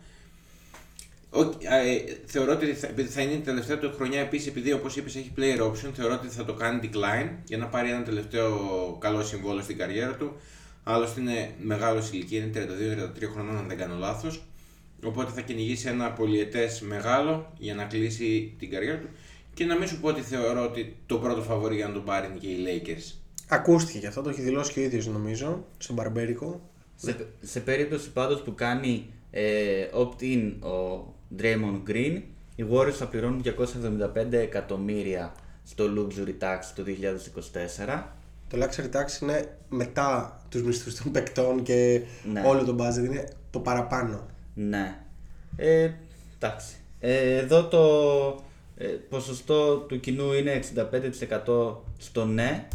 Ο, 1.29 1.41
ε, 1.41 1.97
θεωρώ 2.25 2.51
ότι 2.51 2.73
θα, 2.73 2.87
επειδή 2.87 3.09
θα 3.09 3.21
είναι 3.21 3.33
η 3.33 3.37
τελευταία 3.37 3.77
του 3.77 3.93
χρονιά 3.95 4.19
επίσης, 4.19 4.47
επειδή 4.47 4.71
όπως 4.71 4.95
είπες 4.95 5.15
έχει 5.15 5.31
player 5.37 5.61
option, 5.61 5.91
θεωρώ 5.93 6.13
ότι 6.13 6.27
θα 6.27 6.45
το 6.45 6.53
κάνει 6.53 6.79
decline 6.83 7.29
για 7.45 7.57
να 7.57 7.67
πάρει 7.67 7.89
ένα 7.89 8.03
τελευταίο 8.03 8.57
καλό 8.99 9.23
συμβόλαιο 9.23 9.63
στην 9.63 9.77
καριέρα 9.77 10.15
του. 10.15 10.35
Άλλωστε 10.83 11.21
είναι 11.21 11.51
μεγάλος 11.61 12.11
ηλικία, 12.11 12.43
είναι 12.43 12.51
32-33 13.19 13.29
χρονών, 13.33 13.57
αν 13.57 13.67
δεν 13.67 13.77
κάνω 13.77 13.97
λάθος. 13.97 14.41
Οπότε 15.03 15.31
θα 15.31 15.41
κυνηγήσει 15.41 15.87
ένα 15.87 16.11
πολιετέ 16.11 16.69
μεγάλο 16.81 17.53
για 17.57 17.75
να 17.75 17.83
κλείσει 17.83 18.55
την 18.59 18.69
καριέρα 18.69 18.97
του. 18.97 19.07
Και 19.61 19.67
να 19.67 19.77
μην 19.77 19.87
σου 19.87 19.99
πω 19.99 20.07
ότι 20.07 20.21
θεωρώ 20.21 20.63
ότι 20.63 20.95
το 21.05 21.17
πρώτο 21.17 21.41
φαβορή 21.41 21.75
για 21.75 21.87
να 21.87 21.93
τον 21.93 22.03
πάρει 22.03 22.27
είναι 22.27 22.37
και 22.37 22.47
οι 22.47 22.57
Lakers. 22.65 23.15
Ακούστηκε 23.49 23.99
και 23.99 24.07
αυτό, 24.07 24.21
το 24.21 24.29
έχει 24.29 24.41
δηλώσει 24.41 24.73
και 24.73 24.79
ο 24.79 24.83
ίδιος 24.83 25.07
νομίζω, 25.07 25.65
στον 25.77 25.95
Μπαρμπέρικο. 25.95 26.69
Σε, 26.95 27.27
σε 27.41 27.59
περίπτωση 27.59 28.11
πάντως 28.11 28.41
που 28.41 28.55
κάνει 28.55 29.05
ε, 29.31 29.85
opt-in 29.93 30.53
ο 30.59 31.07
Draymond 31.39 31.89
Green, 31.89 32.21
οι 32.55 32.65
Warriors 32.71 32.91
θα 32.91 33.07
πληρώνουν 33.07 33.43
275 33.45 34.31
εκατομμύρια 34.31 35.33
στο 35.63 35.85
Luxury 35.97 36.43
Tax 36.43 36.59
το 36.75 36.83
2024. 37.87 38.03
Το 38.47 38.57
luxury 38.61 38.95
tax 38.95 39.21
είναι 39.21 39.57
μετά 39.69 40.39
τους 40.49 40.63
μισθούς 40.63 40.95
των 40.95 41.11
παικτών 41.11 41.63
και 41.63 42.01
Ναι. 42.31 42.43
όλο 42.45 42.63
το 42.63 42.75
budget, 42.79 43.05
είναι 43.05 43.27
το 43.49 43.59
παραπάνω. 43.59 44.25
Ναι. 44.53 44.97
Ε, 45.55 45.91
εντάξει. 46.39 46.75
Ε, 46.99 47.37
εδώ 47.37 47.67
το 47.67 47.79
ε, 48.37 48.49
ποσοστό 49.09 49.77
του 49.77 49.99
κοινού 49.99 50.33
είναι 50.33 50.59
65% 51.47 51.75
στο 51.97 52.25
ναι. 52.25 52.67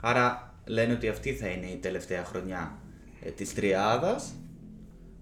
Άρα 0.00 0.54
λένε 0.64 0.92
ότι 0.92 1.08
αυτή 1.08 1.32
θα 1.32 1.48
είναι 1.48 1.66
η 1.66 1.76
τελευταία 1.76 2.24
χρονιά 2.24 2.78
ε, 3.22 3.30
της 3.30 3.54
τριάδας. 3.54 4.34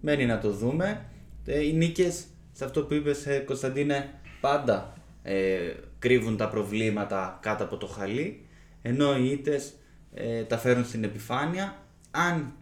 Μένει 0.00 0.26
να 0.26 0.38
το 0.38 0.50
δούμε. 0.50 1.04
Ε, 1.44 1.66
οι 1.66 1.72
νίκες, 1.72 2.24
σε 2.52 2.64
αυτό 2.64 2.84
που 2.84 2.94
είπες 2.94 3.26
ε, 3.26 3.38
Κωνσταντίνε, 3.38 4.10
πάντα 4.40 4.92
ε, 5.22 5.72
κρύβουν 5.98 6.36
τα 6.36 6.48
προβλήματα 6.48 7.38
κάτω 7.42 7.64
από 7.64 7.76
το 7.76 7.86
χαλί. 7.86 8.46
Ενώ 8.82 9.16
οι 9.16 9.30
ήττες 9.30 9.74
ε, 10.14 10.42
τα 10.42 10.58
φέρουν 10.58 10.84
στην 10.84 11.04
επιφάνεια. 11.04 11.76
Αν 12.10 12.52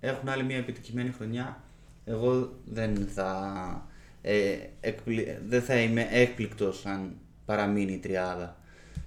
έχουν 0.00 0.28
άλλη 0.28 0.44
μια 0.44 0.56
επιτυχημένη 0.56 1.10
χρονιά, 1.10 1.62
εγώ 2.04 2.52
δεν 2.64 3.08
θα, 3.14 3.86
ε, 4.22 4.56
εκπλη- 4.80 5.28
δεν 5.48 5.62
θα 5.62 5.74
είμαι 5.80 6.08
έκπληκτος 6.10 6.86
αν 6.86 7.16
παραμείνει 7.44 7.92
η 7.92 7.98
τριάδα. 7.98 8.56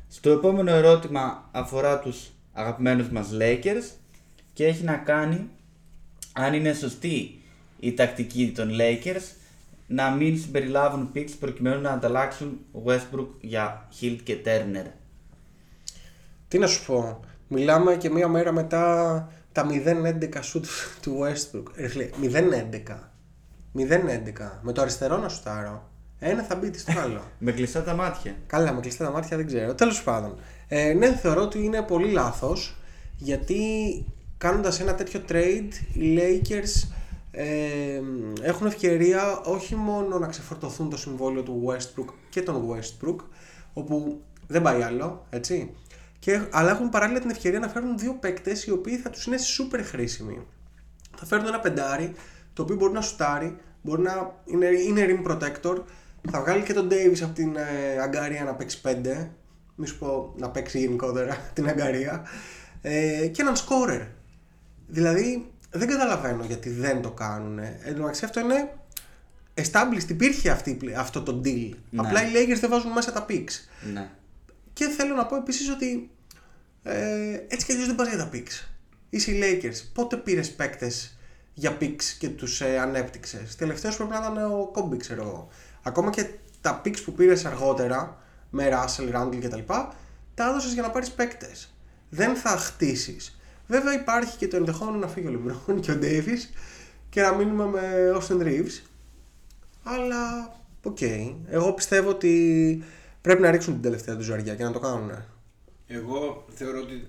Στο 0.07 0.29
επόμενο 0.29 0.71
ερώτημα 0.71 1.49
αφορά 1.51 1.99
τους 1.99 2.31
αγαπημένους 2.53 3.09
μας 3.09 3.29
Lakers 3.39 3.91
και 4.53 4.65
έχει 4.65 4.83
να 4.83 4.95
κάνει 4.95 5.49
αν 6.33 6.53
είναι 6.53 6.73
σωστή 6.73 7.41
η 7.79 7.93
τακτική 7.93 8.51
των 8.55 8.69
Lakers 8.79 9.33
να 9.87 10.09
μην 10.09 10.39
συμπεριλάβουν 10.39 11.11
picks 11.15 11.31
προκειμένου 11.39 11.81
να 11.81 11.89
ανταλλάξουν 11.91 12.59
Westbrook 12.85 13.27
για 13.41 13.87
Hill 14.01 14.17
και 14.23 14.37
Turner. 14.45 14.85
Τι 16.47 16.57
να 16.59 16.67
σου 16.67 16.85
πω, 16.85 17.19
μιλάμε 17.47 17.95
και 17.95 18.09
μία 18.09 18.27
μέρα 18.27 18.51
μετά 18.51 19.31
τα 19.51 19.67
0-11 19.69 20.39
σουτ 20.41 20.65
του 21.01 21.19
Westbrook. 21.21 21.63
Ρε 21.75 21.87
φίλε, 21.87 22.09
0-11. 22.21 23.09
0-11. 23.77 23.81
Με 24.61 24.71
το 24.71 24.81
αριστερό 24.81 25.17
να 25.17 25.29
σουτάρω. 25.29 25.89
Ένα 26.19 26.43
θα 26.43 26.55
μπει 26.55 26.69
τι 26.69 26.79
στο 26.79 26.99
άλλο. 26.99 27.21
Με 27.45 27.51
κλειστά 27.51 27.83
τα 27.83 27.93
μάτια. 27.93 28.35
Καλά, 28.47 28.73
με 28.73 28.81
κλειστά 28.81 29.05
τα 29.05 29.11
μάτια 29.11 29.37
δεν 29.37 29.45
ξέρω. 29.45 29.73
Τέλος 29.73 30.03
πάντων. 30.03 30.37
Ε, 30.67 30.93
ναι, 30.93 31.15
θεωρώ 31.15 31.41
ότι 31.41 31.63
είναι 31.63 31.81
πολύ 31.81 32.11
λάθος 32.11 32.75
γιατί 33.17 33.59
κάνοντας 34.37 34.79
ένα 34.79 34.95
τέτοιο 34.95 35.21
trade 35.29 35.69
οι 35.93 36.17
Lakers 36.17 36.89
ε, 37.31 38.01
έχουν 38.41 38.67
ευκαιρία 38.67 39.41
όχι 39.45 39.75
μόνο 39.75 40.19
να 40.19 40.27
ξεφορτωθούν 40.27 40.89
το 40.89 40.97
συμβόλαιο 40.97 41.43
του 41.43 41.63
Westbrook 41.67 42.13
και 42.29 42.41
τον 42.41 42.63
Westbrook 42.69 43.15
όπου 43.73 44.21
δεν 44.47 44.61
πάει 44.61 44.81
άλλο, 44.81 45.25
έτσι 45.29 45.73
και, 46.19 46.41
αλλά 46.51 46.71
έχουν 46.71 46.89
παράλληλα 46.89 47.19
την 47.19 47.29
ευκαιρία 47.29 47.59
να 47.59 47.67
φέρουν 47.67 47.97
δύο 47.97 48.17
παίκτες 48.19 48.65
οι 48.65 48.71
οποίοι 48.71 48.97
θα 48.97 49.09
τους 49.09 49.25
είναι 49.25 49.37
super 49.57 49.79
χρήσιμοι 49.83 50.41
θα 51.17 51.25
φέρουν 51.25 51.45
ένα 51.45 51.59
πεντάρι 51.59 52.13
το 52.55 52.61
οποίο 52.61 52.75
μπορεί 52.75 52.93
να 52.93 53.01
σουτάρει, 53.01 53.57
μπορεί 53.81 54.01
να 54.01 54.33
είναι, 54.45 54.65
είναι 54.65 55.05
rim 55.07 55.31
protector. 55.31 55.81
Θα 56.31 56.41
βγάλει 56.41 56.63
και 56.63 56.73
τον 56.73 56.89
Davis 56.91 57.19
από 57.23 57.33
την 57.33 57.55
ε, 57.55 58.01
Αγκαρία 58.01 58.43
να 58.43 58.55
παίξει 58.55 58.81
5. 58.83 59.27
Μη 59.75 59.87
σου 59.87 59.97
πω 59.97 60.33
να 60.37 60.49
παίξει 60.49 60.79
γενικότερα 60.79 61.37
την 61.53 61.67
Αγκαρία. 61.67 62.25
Ε, 62.81 63.27
και 63.27 63.41
έναν 63.41 63.55
scorer. 63.55 64.07
Δηλαδή 64.87 65.51
δεν 65.71 65.87
καταλαβαίνω 65.87 66.43
γιατί 66.43 66.69
δεν 66.69 67.01
το 67.01 67.11
κάνουν. 67.11 67.59
Εν 67.59 67.93
τω 67.93 67.99
μεταξύ 67.99 68.25
αυτό 68.25 68.39
είναι 68.39 68.73
established, 69.53 70.09
υπήρχε 70.09 70.49
αυτή, 70.49 70.79
αυτό 70.97 71.21
το 71.21 71.41
deal. 71.43 71.71
Ναι. 71.89 72.01
Απλά 72.01 72.27
οι 72.27 72.31
Lakers 72.33 72.59
δεν 72.59 72.69
βάζουν 72.69 72.91
μέσα 72.91 73.11
τα 73.11 73.25
picks. 73.29 73.51
Ναι. 73.93 74.09
Και 74.73 74.85
θέλω 74.85 75.15
να 75.15 75.25
πω 75.25 75.35
επίσης 75.35 75.69
ότι 75.69 76.09
ε, 76.83 77.33
έτσι 77.47 77.65
κι 77.65 77.71
αλλιώς 77.71 77.87
δεν 77.87 77.95
πας 77.95 78.07
για 78.07 78.17
τα 78.17 78.29
picks. 78.33 78.67
Είσαι 79.09 79.31
οι 79.31 79.39
Lakers. 79.43 79.89
Πότε 79.93 80.15
πήρες 80.15 80.51
παίκτες 80.51 81.17
για 81.57 81.77
picks 81.79 82.03
και 82.19 82.29
τους 82.29 82.61
ε, 82.61 82.79
ανέπτυξες. 82.79 83.55
Τελευταίος 83.55 83.95
πρέπει 83.95 84.11
να 84.11 84.17
ήταν 84.17 84.37
ο 84.37 84.71
Kobe, 84.75 84.97
ξέρω 84.97 85.21
εγώ. 85.21 85.47
Ακόμα 85.83 86.09
και 86.09 86.29
τα 86.61 86.81
picks 86.85 87.01
που 87.05 87.11
πήρες 87.13 87.45
αργότερα 87.45 88.17
με 88.49 88.69
Russell, 88.71 89.15
Randall 89.15 89.39
κτλ. 89.41 89.59
Τα 90.33 90.49
έδωσες 90.49 90.73
για 90.73 90.81
να 90.81 90.89
πάρεις 90.89 91.11
παίκτες. 91.11 91.73
Δεν 92.09 92.35
θα 92.35 92.49
χτίσεις. 92.49 93.39
Βέβαια 93.67 93.93
υπάρχει 93.93 94.37
και 94.37 94.47
το 94.47 94.55
ενδεχόμενο 94.55 94.97
να 94.97 95.07
φύγει 95.07 95.27
ο 95.27 95.41
LeBron 95.45 95.79
και 95.81 95.91
ο 95.91 95.99
Davis 96.01 96.55
και 97.09 97.21
να 97.21 97.33
μείνουμε 97.33 97.65
με 97.65 97.81
Austin 98.15 98.41
Reeves. 98.41 98.81
Αλλά 99.83 100.53
οκ. 100.83 101.01
Εγώ 101.47 101.73
πιστεύω 101.73 102.09
ότι 102.09 102.83
πρέπει 103.21 103.41
να 103.41 103.51
ρίξουν 103.51 103.73
την 103.73 103.81
τελευταία 103.81 104.15
τους 104.15 104.25
ζαριά 104.25 104.55
και 104.55 104.63
να 104.63 104.71
το 104.71 104.79
κάνουν. 104.79 105.11
Εγώ 105.87 106.45
θεωρώ 106.49 106.79
ότι. 106.79 107.07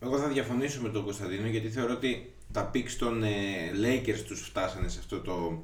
Εγώ 0.00 0.18
θα 0.18 0.28
διαφωνήσω 0.28 0.80
με 0.82 0.88
τον 0.88 1.04
Κωνσταντίνο 1.04 1.46
γιατί 1.46 1.68
θεωρώ 1.68 1.92
ότι 1.92 2.32
τα 2.52 2.70
picks 2.74 2.92
των 2.98 3.22
ε, 3.22 3.28
Lakers 3.82 4.22
τους 4.26 4.40
φτάσανε 4.40 4.88
σε 4.88 4.98
αυτό 4.98 5.18
το, 5.20 5.62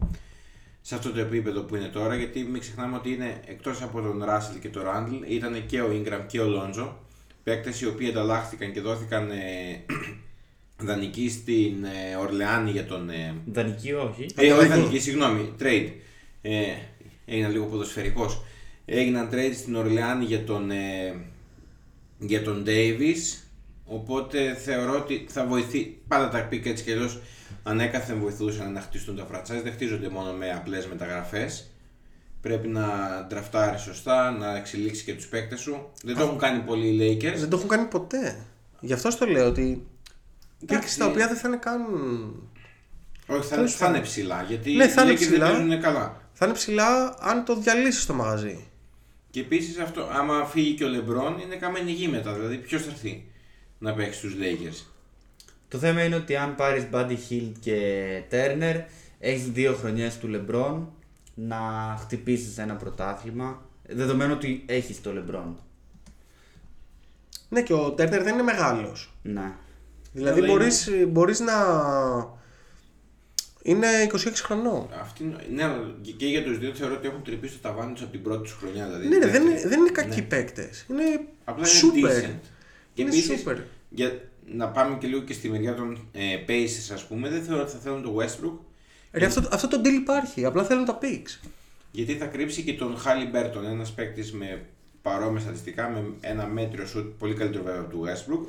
σε 0.80 0.94
αυτό 0.94 1.12
το 1.12 1.20
επίπεδο 1.20 1.60
που 1.60 1.76
είναι 1.76 1.88
τώρα 1.88 2.14
γιατί 2.14 2.42
μην 2.42 2.60
ξεχνάμε 2.60 2.96
ότι 2.96 3.12
είναι 3.12 3.40
εκτός 3.46 3.82
από 3.82 4.00
τον 4.00 4.24
Russell 4.28 4.58
και 4.60 4.68
τον 4.68 4.82
Randall 4.86 5.28
ήταν 5.28 5.66
και 5.66 5.80
ο 5.80 5.88
Ingram 5.92 6.20
και 6.26 6.40
ο 6.40 6.46
Lonzo 6.48 6.88
παίκτες 7.42 7.80
οι 7.80 7.86
οποίοι 7.86 8.08
ανταλλάχθηκαν 8.08 8.72
και 8.72 8.80
δόθηκαν 8.80 9.30
ε, 9.30 9.84
δανεικοί 10.86 11.30
στην 11.30 11.84
ε, 11.84 12.16
Ορλεάνη 12.16 12.70
για 12.70 12.86
τον... 12.86 13.10
Ε, 13.10 13.34
Δανεική 13.52 13.92
όχι. 13.92 14.26
ε, 14.36 14.52
όχι 14.52 14.68
δανεική, 14.68 14.98
συγγνώμη, 14.98 15.52
trade. 15.60 15.90
Ε, 16.42 16.64
έγινα 17.26 17.48
λίγο 17.48 17.64
ποδοσφαιρικός. 17.64 18.42
Έγιναν 18.84 19.28
trade 19.32 19.54
στην 19.54 19.76
Ορλεάνη 19.76 20.24
για 20.24 20.44
τον, 20.44 20.70
ε, 20.70 21.14
για 22.18 22.42
τον 22.42 22.64
Davis. 22.66 23.45
Οπότε 23.86 24.54
θεωρώ 24.54 24.96
ότι 24.98 25.26
θα 25.28 25.44
βοηθεί. 25.46 25.98
Πάντα 26.08 26.28
τα 26.28 26.48
pick 26.48 26.66
έτσι 26.66 26.84
κι 26.84 26.92
αλλιώς 26.92 27.20
ανέκαθεν 27.62 28.18
βοηθούσαν 28.18 28.72
να 28.72 28.80
χτιστούν 28.80 29.16
τα 29.16 29.26
franchise. 29.32 29.60
Δεν 29.62 29.72
χτίζονται 29.72 30.08
μόνο 30.08 30.32
με 30.32 30.50
απλές 30.52 30.86
μεταγραφές. 30.86 31.70
Πρέπει 32.40 32.68
να 32.68 32.88
τραφτάρει 33.28 33.78
σωστά, 33.78 34.30
να 34.30 34.56
εξελίξεις 34.56 35.04
και 35.04 35.14
τους 35.14 35.26
παίκτες 35.26 35.60
σου. 35.60 35.90
Δεν 36.04 36.16
το 36.16 36.22
έχουν 36.22 36.38
κάνει 36.38 36.60
πολλοί 36.60 36.86
οι 36.86 37.18
Lakers. 37.22 37.36
Δεν 37.38 37.48
το 37.48 37.56
έχουν 37.56 37.68
κάνει 37.68 37.84
ποτέ. 37.86 38.36
Γι' 38.80 38.92
αυτό 38.92 39.16
το 39.18 39.26
λέω 39.26 39.46
ότι. 39.46 39.86
Εντάξει. 40.62 40.94
Picks 40.94 40.98
τα 40.98 41.06
οποία 41.06 41.26
δεν 41.28 41.36
θα 41.36 41.48
είναι 41.48 41.56
καν. 41.56 41.80
Όχι, 43.26 43.48
θα, 43.48 43.54
Τέλος 43.54 43.74
θα 43.74 43.84
είναι 43.86 43.94
πάντων. 43.94 44.08
ψηλά. 44.10 44.42
Γιατί 44.48 44.72
Ναι, 44.72 44.88
θα 44.88 45.02
οι 45.02 45.04
είναι 45.08 45.14
Lakers 45.14 45.20
ψηλά. 45.20 45.46
δεν 45.46 45.56
παίζουν 45.66 45.80
καλά. 45.80 46.20
Θα 46.32 46.44
είναι 46.46 46.54
ψηλά 46.54 47.16
αν 47.20 47.44
το 47.44 47.56
διαλύσεις 47.56 48.02
στο 48.02 48.14
μαγαζί. 48.14 48.64
Και 49.30 49.40
επίσης 49.40 49.78
αυτό, 49.78 50.08
άμα 50.12 50.44
φύγει 50.44 50.74
και 50.74 50.84
ο 50.84 50.88
Λεμπρόν, 50.88 51.38
είναι 51.38 51.56
καμένη 51.56 51.90
γη 51.90 52.08
μετά. 52.08 52.32
Δηλαδή, 52.32 52.56
ποιος 52.56 52.82
θα 52.82 52.90
έρθει; 52.90 53.26
Να 53.78 53.94
παίξεις 53.94 54.16
στου 54.30 54.38
Lakers. 54.40 54.84
Το 55.68 55.78
θέμα 55.78 56.04
είναι 56.04 56.16
ότι 56.16 56.36
αν 56.36 56.54
πάρεις 56.54 56.86
Buddy 56.92 57.16
Hill 57.30 57.52
και 57.60 58.22
Turner, 58.30 58.80
έχεις 59.18 59.50
δύο 59.50 59.74
χρονιές 59.74 60.18
του 60.18 60.28
LeBron 60.34 60.80
να 61.34 61.58
χτυπήσεις 62.00 62.58
ένα 62.58 62.74
πρωτάθλημα, 62.74 63.62
δεδομένου 63.88 64.32
ότι 64.32 64.62
έχεις 64.66 65.00
το 65.00 65.10
LeBron. 65.14 65.54
Ναι, 67.48 67.62
και 67.62 67.72
ο 67.72 67.90
Τέρνερ 67.92 68.22
δεν 68.22 68.32
είναι 68.34 68.42
μεγάλος. 68.42 69.14
Ναι. 69.22 69.52
Δηλαδή 70.12 70.38
Αλλά 70.40 70.48
μπορείς, 70.52 70.88
μπορείς 71.08 71.40
να. 71.40 71.54
Είναι 73.62 73.86
26 74.12 74.42
χρονών. 74.42 74.88
Αυτή, 75.00 75.22
είναι- 75.22 75.46
ναι, 75.54 75.62
αλλά 75.64 75.94
και- 76.02 76.12
και 76.12 76.26
για 76.26 76.44
τους 76.44 76.58
δύο 76.58 76.74
θεωρώ 76.74 76.94
ότι 76.94 77.06
έχουν 77.08 77.22
τρυπήσει 77.22 77.52
το 77.54 77.68
ταβάνι 77.68 77.92
τους 77.92 78.02
από 78.02 78.10
την 78.12 78.22
πρώτη 78.22 78.42
τους 78.42 78.52
χρονιά. 78.52 78.86
Δηλαδή, 78.86 79.08
Ναι, 79.08 79.16
ναι, 79.16 79.18
δεν, 79.26 79.30
δεύτερη. 79.32 79.50
είναι- 79.60 79.68
δεν 79.68 79.78
είναι 79.80 79.90
κακοί 79.90 80.20
Ναι. 80.20 80.26
παίκτες. 80.26 80.86
Είναι 80.90 81.02
Απλά 81.44 81.66
είναι 81.68 81.78
super. 82.08 82.24
decent. 82.24 82.40
Και 82.96 83.02
Είναι 83.02 83.10
επίσης, 83.10 83.44
super. 83.46 83.56
για 83.88 84.20
να 84.52 84.68
πάμε 84.68 84.96
και 84.98 85.06
λίγο 85.06 85.20
και 85.20 85.32
στη 85.32 85.48
μεριά 85.48 85.74
των 85.74 86.08
ε, 86.12 86.20
Pacers, 86.48 86.92
ας 86.94 87.04
πούμε, 87.06 87.28
δεν 87.28 87.42
θεωρώ 87.42 87.62
ότι 87.62 87.70
θα 87.70 87.78
θέλουν 87.78 88.02
το 88.02 88.16
Westbrook. 88.20 88.58
Ρε, 89.12 89.26
αυτό, 89.26 89.48
αυτό 89.50 89.68
το 89.68 89.80
deal 89.84 89.92
υπάρχει. 90.00 90.44
Απλά 90.44 90.64
θέλουν 90.64 90.84
τα 90.84 90.98
picks. 91.02 91.48
Γιατί 91.90 92.12
θα 92.14 92.26
κρύψει 92.26 92.62
και 92.62 92.74
τον 92.74 92.96
Χάλι 92.98 93.26
Μπέρτον, 93.26 93.64
ένας 93.66 93.92
παίκτης 93.92 94.32
με 94.32 94.64
παρόμοια 95.02 95.40
στατιστικά, 95.40 95.88
με 95.88 96.04
ένα 96.20 96.46
μέτριο 96.46 96.86
σουτ, 96.86 97.12
πολύ 97.18 97.34
καλύτερο 97.34 97.64
βέβαια 97.64 97.80
από 97.80 97.90
του 97.90 98.04
Westbrook, 98.06 98.46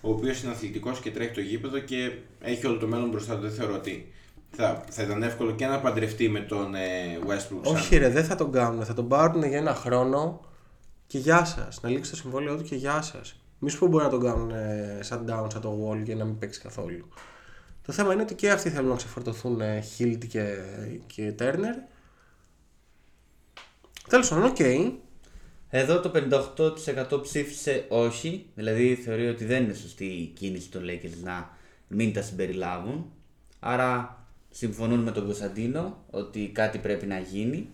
ο 0.00 0.10
οποίος 0.10 0.42
είναι 0.42 0.52
αθλητικός 0.52 1.00
και 1.00 1.10
τρέχει 1.10 1.32
το 1.34 1.40
γήπεδο 1.40 1.78
και 1.78 2.12
έχει 2.40 2.66
όλο 2.66 2.78
το 2.78 2.86
μέλλον 2.86 3.08
μπροστά 3.10 3.34
του. 3.34 3.40
Δεν 3.40 3.50
θεωρώ 3.52 3.74
ότι 3.74 4.12
θα, 4.50 4.84
θα 4.90 5.02
ήταν 5.02 5.22
εύκολο 5.22 5.52
και 5.52 5.66
να 5.66 5.78
παντρευτεί 5.80 6.28
με 6.28 6.40
τον 6.40 6.74
ε, 6.74 6.78
Westbrook. 7.26 7.60
σαν- 7.64 7.74
Όχι, 7.76 7.96
ρε, 7.96 8.08
δεν 8.08 8.24
θα 8.24 8.34
τον 8.34 8.52
κάνουν. 8.52 8.84
Θα 8.84 8.94
τον 8.94 9.08
πάρουν 9.08 9.42
για 9.44 9.58
ένα 9.58 9.74
χρόνο 9.74 10.40
και 11.06 11.18
γεια 11.18 11.44
σας. 11.44 11.80
Να 11.82 11.88
λήξει 11.88 12.10
το 12.10 12.16
συμβόλαιο 12.16 12.56
του 12.56 12.62
και 12.62 12.74
γεια 12.74 13.02
σας. 13.02 13.41
Μη 13.64 13.70
σου 13.70 13.78
πω 13.78 13.86
μπορεί 13.86 14.04
να 14.04 14.10
τον 14.10 14.20
κάνουν 14.20 14.50
ε, 14.50 14.98
shutdown 15.08 15.46
σαν 15.52 15.60
το 15.60 15.88
Wall 15.88 16.02
και 16.04 16.14
να 16.14 16.24
μην 16.24 16.38
παίξει 16.38 16.60
καθόλου. 16.60 17.08
Το 17.82 17.92
θέμα 17.92 18.12
είναι 18.12 18.22
ότι 18.22 18.34
και 18.34 18.50
αυτοί 18.50 18.70
θέλουν 18.70 18.88
να 18.88 18.96
ξεφορτωθούν 18.96 19.60
ε, 19.60 19.82
Hield 19.98 20.26
και, 20.28 20.56
και 21.06 21.34
Turner. 21.38 21.74
Τέλος 24.08 24.28
πάντων, 24.28 24.44
οκ. 24.44 24.58
Εδώ 25.70 26.00
το 26.00 26.12
58% 27.12 27.22
ψήφισε 27.22 27.84
όχι, 27.88 28.46
δηλαδή 28.54 28.94
θεωρεί 28.94 29.28
ότι 29.28 29.44
δεν 29.44 29.62
είναι 29.62 29.74
σωστή 29.74 30.04
η 30.04 30.26
κίνηση 30.26 30.70
των 30.70 30.82
Lakers 30.84 31.22
να 31.22 31.56
μην 31.88 32.12
τα 32.12 32.22
συμπεριλάβουν. 32.22 33.12
Άρα 33.60 34.24
συμφωνούν 34.50 35.00
με 35.00 35.10
τον 35.10 35.24
Κωνσταντίνο 35.24 36.04
ότι 36.10 36.50
κάτι 36.54 36.78
πρέπει 36.78 37.06
να 37.06 37.18
γίνει 37.18 37.68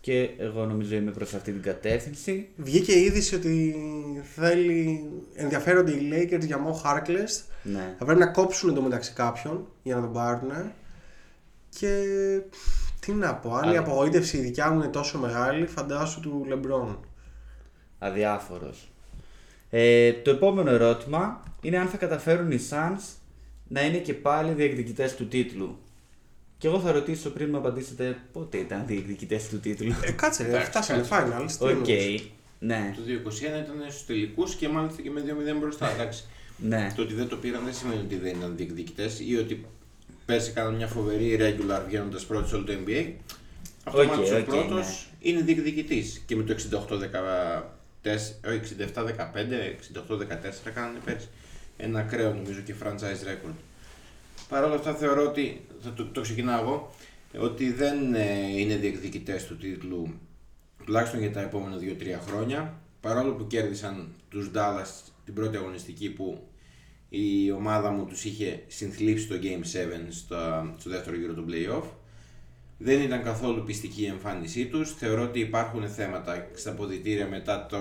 και 0.00 0.30
εγώ 0.38 0.64
νομίζω 0.64 0.94
είμαι 0.96 1.10
προς 1.10 1.34
αυτή 1.34 1.52
την 1.52 1.62
κατεύθυνση. 1.62 2.48
Βγήκε 2.56 2.92
η 2.92 3.00
είδηση 3.04 3.34
ότι 3.34 3.76
θέλει, 4.34 5.04
ενδιαφέρονται 5.34 5.92
οι 5.92 6.08
Lakers 6.12 6.44
για 6.44 6.58
Mo 6.66 6.70
Harkless. 6.72 7.42
Ναι. 7.62 7.94
Θα 7.98 8.04
πρέπει 8.04 8.20
να 8.20 8.26
κόψουν 8.26 8.70
εντωμεταξύ 8.70 9.12
κάποιον 9.12 9.66
για 9.82 9.94
να 9.94 10.00
τον 10.00 10.12
πάρουν. 10.12 10.50
Και 11.78 12.04
τι 13.00 13.12
να 13.12 13.34
πω, 13.34 13.54
αν 13.54 13.64
η 13.64 13.68
Αλλά- 13.68 13.78
απογοήτευση 13.78 14.36
η 14.36 14.40
δικιά 14.40 14.70
μου 14.70 14.78
είναι 14.78 14.88
τόσο 14.90 15.18
μεγάλη, 15.18 15.66
φαντάσου 15.66 16.20
του 16.20 16.46
LeBron. 16.50 16.96
αδιάφορος. 17.98 18.90
Ε, 19.70 20.12
το 20.12 20.30
επόμενο 20.30 20.70
ερώτημα 20.70 21.42
είναι 21.62 21.78
αν 21.78 21.86
θα 21.88 21.96
καταφέρουν 21.96 22.50
οι 22.50 22.58
Suns 22.70 23.00
να 23.68 23.84
είναι 23.86 23.96
και 23.98 24.14
πάλι 24.14 24.52
διεκδικητές 24.52 25.14
του 25.14 25.28
τίτλου. 25.28 25.78
Και 26.58 26.66
εγώ 26.66 26.80
θα 26.80 26.92
ρωτήσω 26.92 27.30
πριν 27.30 27.48
μου 27.50 27.56
απαντήσετε 27.56 28.16
πότε 28.32 28.56
ήταν 28.58 28.84
διεκδικητές 28.86 29.48
του 29.48 29.60
τίτλου. 29.60 29.92
Ε, 30.04 30.10
κάτσε, 30.10 30.42
ρε, 30.42 30.48
Εντάξει, 30.48 30.68
φτάσαμε 30.70 31.06
κάτσε. 31.08 31.36
finals. 31.38 31.52
τι 31.58 31.64
Οκ, 31.64 31.88
εννοείς. 31.88 32.30
ναι, 32.58 32.94
Το 32.96 33.02
2021 33.02 33.42
ήταν 33.42 33.84
στους 33.88 34.06
τελικούς 34.06 34.54
και 34.54 34.68
μάλιστα 34.68 35.02
και 35.02 35.10
με 35.10 35.20
2-0 35.54 35.58
μπροστά. 35.60 35.90
Εντάξει. 35.90 36.24
ναι. 36.56 36.92
Το 36.96 37.02
ότι 37.02 37.14
δεν 37.14 37.28
το 37.28 37.36
πήραν 37.36 37.64
δεν 37.64 37.74
σημαίνει 37.74 38.00
ότι 38.00 38.16
δεν 38.16 38.36
ήταν 38.36 38.56
διεκδικητές 38.56 39.20
ή 39.20 39.36
ότι 39.36 39.64
πέρσι 40.26 40.50
έκαναν 40.50 40.74
μια 40.74 40.86
φοβερή 40.86 41.36
regular 41.40 41.80
βγαίνοντας 41.86 42.24
πρώτοι 42.24 42.48
σε 42.48 42.54
όλο 42.54 42.64
το 42.64 42.72
NBA. 42.86 43.10
Αυτό 43.84 44.00
Οκ, 44.00 44.08
ο 44.12 44.36
οκ, 44.36 44.44
πρώτος 44.44 44.86
ναι. 44.86 45.30
είναι 45.30 45.40
διεκδικητής. 45.40 46.22
Και 46.26 46.36
με 46.36 46.42
το 46.42 46.54
68-14, 46.70 46.88
67-15, 48.04 48.08
68-14 49.94 50.70
κάνανε 50.74 50.98
πέρσι. 51.04 51.28
Ένα 51.76 51.98
ακραίο 52.00 52.34
νομίζω 52.34 52.60
και 52.60 52.74
franchise 52.82 53.28
record. 53.28 53.54
Παρ' 54.48 54.64
όλα 54.64 54.74
αυτά 54.74 54.94
θεωρώ 54.94 55.26
ότι, 55.28 55.60
θα 55.80 55.92
το, 55.92 56.04
το 56.04 56.20
ξεκινάω 56.20 56.62
εγώ, 56.62 56.94
ότι 57.38 57.72
δεν 57.72 58.14
ε, 58.14 58.60
είναι 58.60 58.76
διεκδικητές 58.76 59.46
του 59.46 59.56
τίτλου 59.56 60.14
τουλάχιστον 60.84 61.20
για 61.20 61.32
τα 61.32 61.40
επόμενα 61.40 61.76
2-3 61.80 62.20
χρόνια. 62.26 62.80
Παρόλο 63.00 63.32
που 63.32 63.46
κέρδισαν 63.46 64.08
τους 64.28 64.50
Dallas 64.54 65.10
την 65.24 65.34
πρώτη 65.34 65.56
αγωνιστική 65.56 66.10
που 66.10 66.48
η 67.08 67.50
ομάδα 67.50 67.90
μου 67.90 68.06
τους 68.06 68.24
είχε 68.24 68.62
συνθλίψει 68.66 69.26
το 69.26 69.34
Game 69.42 69.62
7 69.62 70.06
στο, 70.08 70.36
στο 70.78 70.90
δεύτερο 70.90 71.16
γύρο 71.16 71.32
του 71.34 71.46
Playoff. 71.48 71.88
Δεν 72.78 73.00
ήταν 73.00 73.22
καθόλου 73.22 73.64
πιστική 73.64 74.02
η 74.02 74.06
εμφάνισή 74.06 74.66
τους. 74.66 74.94
Θεωρώ 74.94 75.22
ότι 75.22 75.40
υπάρχουν 75.40 75.88
θέματα 75.88 76.48
στα 76.54 76.72
ποδητήρια 76.72 77.26
μετά 77.26 77.66
το 77.66 77.78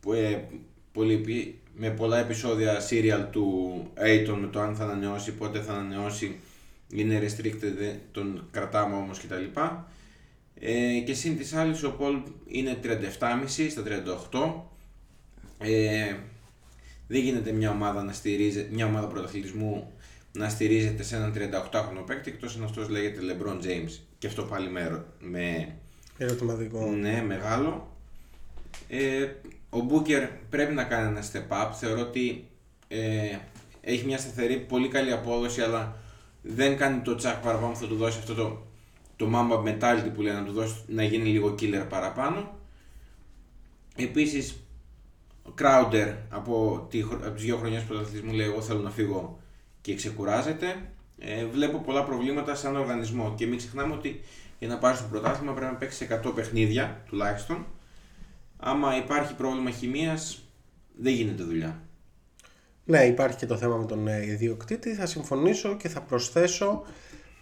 που, 0.00 0.12
ε, 0.12 0.48
πολύ, 0.92 1.14
επι- 1.14 1.54
με 1.76 1.90
πολλά 1.90 2.18
επεισόδια 2.18 2.80
serial 2.90 3.26
του 3.30 3.72
Aiton 3.96 4.36
με 4.40 4.46
το 4.46 4.60
αν 4.60 4.76
θα 4.76 4.84
ανανεώσει, 4.84 5.32
πότε 5.32 5.60
θα 5.60 5.72
ανανεώσει, 5.72 6.38
είναι 6.88 7.18
restricted, 7.22 7.80
ε, 7.80 7.94
τον 8.12 8.48
κρατάμε 8.50 8.94
όμως 8.96 9.18
κτλ. 9.20 9.60
Ε, 10.60 10.98
και 10.98 11.14
συν 11.14 11.36
της 11.36 11.52
άλλης 11.54 11.82
ο 11.82 11.90
Πολ 11.92 12.16
είναι 12.46 12.78
37,5 12.82 13.70
στα 13.70 13.82
38. 13.82 14.68
Ε, 15.58 16.14
δεν 17.06 17.20
γίνεται 17.20 17.52
μια 17.52 17.70
ομάδα, 17.70 18.02
να 18.02 18.12
στηρίζει, 18.12 18.66
μια 18.72 18.86
ομάδα 18.86 19.06
πρωταθλητισμού 19.06 19.92
να 20.32 20.48
στηρίζεται 20.48 21.02
σε 21.02 21.16
έναν 21.16 21.32
38χρονο 21.36 22.06
παίκτη 22.06 22.30
εκτός 22.30 22.56
αν 22.56 22.62
αυτός 22.64 22.88
λέγεται 22.88 23.20
LeBron 23.22 23.64
James. 23.64 23.98
Και 24.18 24.26
αυτό 24.26 24.42
πάλι 24.42 24.70
με, 24.70 24.80
ερω- 24.80 25.06
με 25.20 25.74
Ερωτηματικό. 26.18 26.86
ναι, 26.90 27.22
μεγάλο. 27.26 27.96
Ε, 28.88 29.26
ο 29.74 29.80
Μπούκερ 29.80 30.26
πρέπει 30.50 30.74
να 30.74 30.84
κάνει 30.84 31.06
ένα 31.08 31.22
step 31.32 31.62
up. 31.62 31.70
Θεωρώ 31.72 32.00
ότι 32.00 32.46
ε, 32.88 33.36
έχει 33.80 34.06
μια 34.06 34.18
σταθερή, 34.18 34.56
πολύ 34.56 34.88
καλή 34.88 35.12
απόδοση, 35.12 35.60
αλλά 35.60 35.96
δεν 36.42 36.76
κάνει 36.76 37.00
το 37.00 37.14
τσακ 37.14 37.42
παραπάνω 37.42 37.72
που 37.72 37.78
θα 37.78 37.86
του 37.86 37.96
δώσει 37.96 38.18
αυτό 38.18 38.34
το, 38.34 38.62
το 39.16 39.30
mamba 39.34 39.58
mentality 39.68 40.10
που 40.14 40.22
λέει 40.22 40.32
να 40.32 40.44
του 40.44 40.52
δώσει 40.52 40.74
να 40.86 41.02
γίνει 41.02 41.28
λίγο 41.28 41.54
killer 41.60 41.86
παραπάνω. 41.88 42.58
Επίσης, 43.96 44.54
ο 45.42 45.50
Crowder 45.60 46.14
από, 46.30 46.86
τη, 46.90 47.02
χρο- 47.02 47.26
από 47.26 47.34
τις 47.34 47.44
δύο 47.44 47.56
χρονιές 47.56 47.82
πρωταθλητισμού 47.82 48.32
λέει 48.32 48.46
εγώ 48.46 48.62
θέλω 48.62 48.80
να 48.80 48.90
φύγω 48.90 49.38
και 49.80 49.94
ξεκουράζεται. 49.94 50.90
Ε, 51.18 51.44
βλέπω 51.46 51.78
πολλά 51.78 52.04
προβλήματα 52.04 52.54
σαν 52.54 52.76
οργανισμό 52.76 53.34
και 53.36 53.46
μην 53.46 53.58
ξεχνάμε 53.58 53.94
ότι 53.94 54.20
για 54.58 54.68
να 54.68 54.78
πάρει 54.78 54.96
στο 54.96 55.06
πρωτάθλημα 55.10 55.52
πρέπει 55.52 55.72
να 55.72 55.78
παίξεις 55.78 56.08
100 56.24 56.32
παιχνίδια 56.34 57.02
τουλάχιστον. 57.08 57.66
Άμα 58.66 58.96
υπάρχει 58.96 59.34
πρόβλημα 59.34 59.70
χημίας 59.70 60.42
δεν 60.96 61.12
γίνεται 61.12 61.42
δουλειά. 61.42 61.80
Ναι, 62.84 63.04
υπάρχει 63.04 63.36
και 63.36 63.46
το 63.46 63.56
θέμα 63.56 63.76
με 63.76 63.86
τον 63.86 64.08
ε, 64.08 64.26
ιδιοκτήτη. 64.26 64.94
Θα 64.94 65.06
συμφωνήσω 65.06 65.76
και 65.76 65.88
θα 65.88 66.00
προσθέσω 66.00 66.82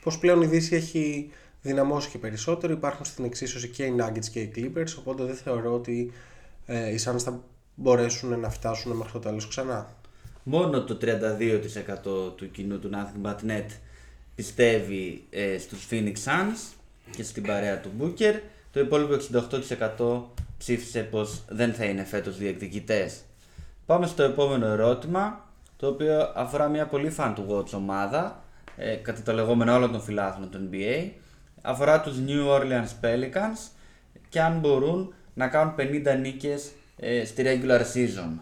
πως 0.03 0.19
πλέον 0.19 0.43
η 0.43 0.47
Δύση 0.47 0.75
έχει 0.75 1.31
δυναμώσει 1.63 2.09
και 2.09 2.19
περισσότερο. 2.19 2.73
Υπάρχουν 2.73 3.05
στην 3.05 3.25
εξίσωση 3.25 3.69
και 3.69 3.85
οι 3.85 3.95
Nuggets 4.01 4.27
και 4.33 4.41
οι 4.41 4.53
Clippers, 4.57 4.95
οπότε 4.99 5.25
δεν 5.25 5.35
θεωρώ 5.35 5.73
ότι 5.73 6.13
ε, 6.67 6.91
οι 6.91 6.99
Suns 7.05 7.19
θα 7.19 7.43
μπορέσουν 7.75 8.41
να 8.41 8.51
φτάσουν 8.51 8.97
μέχρι 8.97 9.13
το 9.13 9.19
τέλος 9.19 9.49
ξανά. 9.49 9.97
Μόνο 10.43 10.85
το 10.85 10.99
32% 11.03 12.37
του 12.37 12.51
κοινού 12.51 12.79
του 12.79 12.91
Nothing 12.93 13.27
But 13.27 13.51
Net 13.51 13.67
πιστεύει 14.35 15.25
ε, 15.31 15.59
στους 15.59 15.87
Phoenix 15.91 16.15
Suns 16.25 16.75
και 17.11 17.23
στην 17.23 17.43
παρέα 17.43 17.81
του 17.81 17.91
Booker. 18.01 18.35
Το 18.73 18.81
υπόλοιπο 18.81 19.17
68% 19.99 20.43
ψήφισε 20.63 21.01
πως 21.03 21.45
δεν 21.49 21.75
θα 21.75 21.85
είναι 21.85 22.05
φέτος 22.05 22.37
διεκδικητές. 22.37 23.21
Πάμε 23.87 24.07
στο 24.07 24.23
επόμενο 24.23 24.67
ερώτημα, 24.67 25.49
το 25.77 25.87
οποίο 25.87 26.33
αφορά 26.35 26.69
μια 26.69 26.87
πολύ 26.87 27.15
fan 27.17 27.35
to 27.35 27.47
watch 27.49 27.73
ομάδα, 27.75 28.45
ε, 28.77 28.95
κατά 28.95 29.23
το 29.23 29.33
λεγόμενο 29.33 29.75
όλων 29.75 29.93
των 29.93 30.01
φιλάθλων 30.01 30.51
του 30.51 30.69
NBA. 30.71 31.11
Αφορά 31.63 32.01
τους 32.01 32.17
New 32.27 32.49
Orleans 32.49 32.89
Pelicans 33.01 33.71
και 34.29 34.41
αν 34.41 34.59
μπορούν 34.59 35.15
να 35.35 35.49
κάνουν 35.49 35.75
50 35.79 36.19
νίκες 36.21 36.73
ε, 36.97 37.25
στη 37.25 37.43
regular 37.47 37.81
season. 37.95 38.39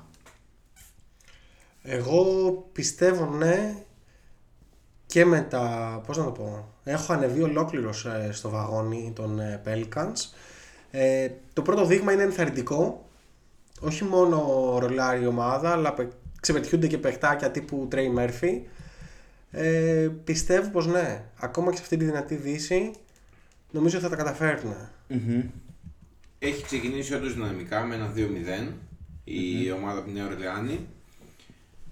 Εγώ 1.82 2.52
πιστεύω 2.72 3.26
ναι 3.26 3.76
και 5.06 5.24
με 5.24 5.40
τα, 5.40 6.00
πώς 6.06 6.16
να 6.16 6.24
το 6.24 6.30
πω, 6.30 6.68
έχω 6.84 7.12
ανεβεί 7.12 7.42
ολόκληρος 7.42 8.04
ε, 8.04 8.28
στο 8.32 8.48
βαγόνι 8.48 9.12
των 9.14 9.38
ε, 9.38 9.62
Pelicans. 9.66 10.32
Ε, 10.90 11.28
το 11.52 11.62
πρώτο 11.62 11.84
δείγμα 11.84 12.12
είναι 12.12 12.22
ενθαρρυντικό, 12.22 13.08
όχι 13.80 14.04
μόνο 14.04 14.38
ρολάρει 14.80 15.22
η 15.22 15.26
ομάδα, 15.26 15.70
αλλά 15.72 15.92
πε- 15.92 16.12
ξεπετιούνται 16.40 16.86
και 16.86 16.98
παιχτάκια 16.98 17.50
τύπου 17.50 17.88
Trey 17.92 18.18
Murphy. 18.18 18.60
Ε, 19.50 20.08
πιστεύω 20.24 20.70
πως 20.70 20.86
ναι, 20.86 21.24
ακόμα 21.40 21.70
και 21.70 21.76
σε 21.76 21.82
αυτή 21.82 21.96
τη 21.96 22.04
δυνατή 22.04 22.34
δύση, 22.34 22.90
νομίζω 23.70 23.98
θα 23.98 24.08
τα 24.08 24.16
καταφέρουν. 24.16 24.74
Έχει 26.38 26.62
ξεκινήσει 26.64 27.14
όντως 27.14 27.34
δυναμικά 27.34 27.80
με 27.84 27.94
ένα 27.94 28.12
2-0 28.16 28.72
η 29.24 29.70
ομάδα 29.72 29.98
από 29.98 30.06
τη 30.08 30.12
Νέα 30.14 30.26
Ορλεάνη. 30.26 30.86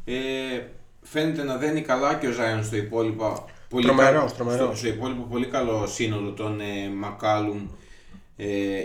Ε, 0.05 0.63
φαίνεται 1.03 1.43
να 1.43 1.57
δένει 1.57 1.81
καλά 1.83 2.15
και 2.15 2.27
ο 2.29 2.33
Ζάιον 2.33 2.65
στο 2.65 2.77
υπόλοιπο. 2.77 3.45
Πολύ 3.69 3.85
Τρομερός, 3.85 4.13
καλό- 4.15 4.33
τρομερός. 4.33 4.67
Στο, 4.67 4.77
στο 4.77 4.89
υπόλοιπο 4.89 5.23
πολύ 5.23 5.47
καλό 5.47 5.87
σύνολο 5.87 6.31
των 6.33 6.61
ε, 6.61 6.89
Μακάλουμ, 6.97 7.57
ε, 7.59 7.69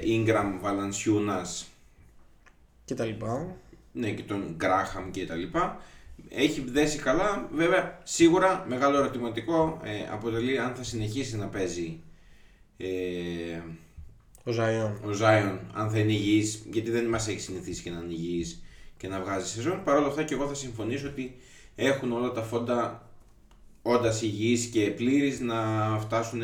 Ingram, 0.05 0.59
Valanciunas 0.63 1.65
Και 2.85 2.93
τα 2.95 3.05
λοιπά. 3.05 3.55
ναι, 3.91 4.11
και 4.11 4.23
τον 4.23 4.53
Γκράχαμ 4.55 5.11
και 5.11 5.25
τα 5.25 5.35
λοιπά. 5.35 5.81
Έχει 6.29 6.61
δέσει 6.61 6.97
καλά. 6.97 7.49
Βέβαια, 7.53 7.99
σίγουρα 8.03 8.65
μεγάλο 8.67 8.97
ερωτηματικό 8.97 9.81
ε, 9.83 10.11
αποτελεί 10.11 10.59
αν 10.59 10.75
θα 10.75 10.83
συνεχίσει 10.83 11.37
να 11.37 11.47
παίζει 11.47 11.99
ε, 12.77 12.87
Ο 14.43 14.51
Ζαϊόν. 14.51 14.99
ο 15.05 15.11
Ζάιον, 15.11 15.59
αν 15.73 15.89
θα 15.89 15.99
είναι 15.99 16.11
υγιής, 16.11 16.63
γιατί 16.71 16.91
δεν 16.91 17.05
μας 17.05 17.27
έχει 17.27 17.39
συνηθίσει 17.39 17.81
και 17.81 17.89
να 17.89 17.99
είναι 17.99 18.13
υγιής 18.13 18.63
και 18.97 19.07
να 19.07 19.19
βγάζει 19.21 19.47
σεζόν. 19.47 19.83
Παρ' 19.83 19.97
όλα 19.97 20.07
αυτά 20.07 20.23
και 20.23 20.33
εγώ 20.33 20.47
θα 20.47 20.53
συμφωνήσω 20.53 21.07
ότι 21.07 21.35
έχουν 21.75 22.11
όλα 22.11 22.31
τα 22.31 22.41
φόντα 22.41 23.09
όντας 23.81 24.21
υγιείς 24.21 24.65
και 24.65 24.91
πλήρης 24.91 25.39
να 25.39 25.55
φτάσουν 25.99 26.41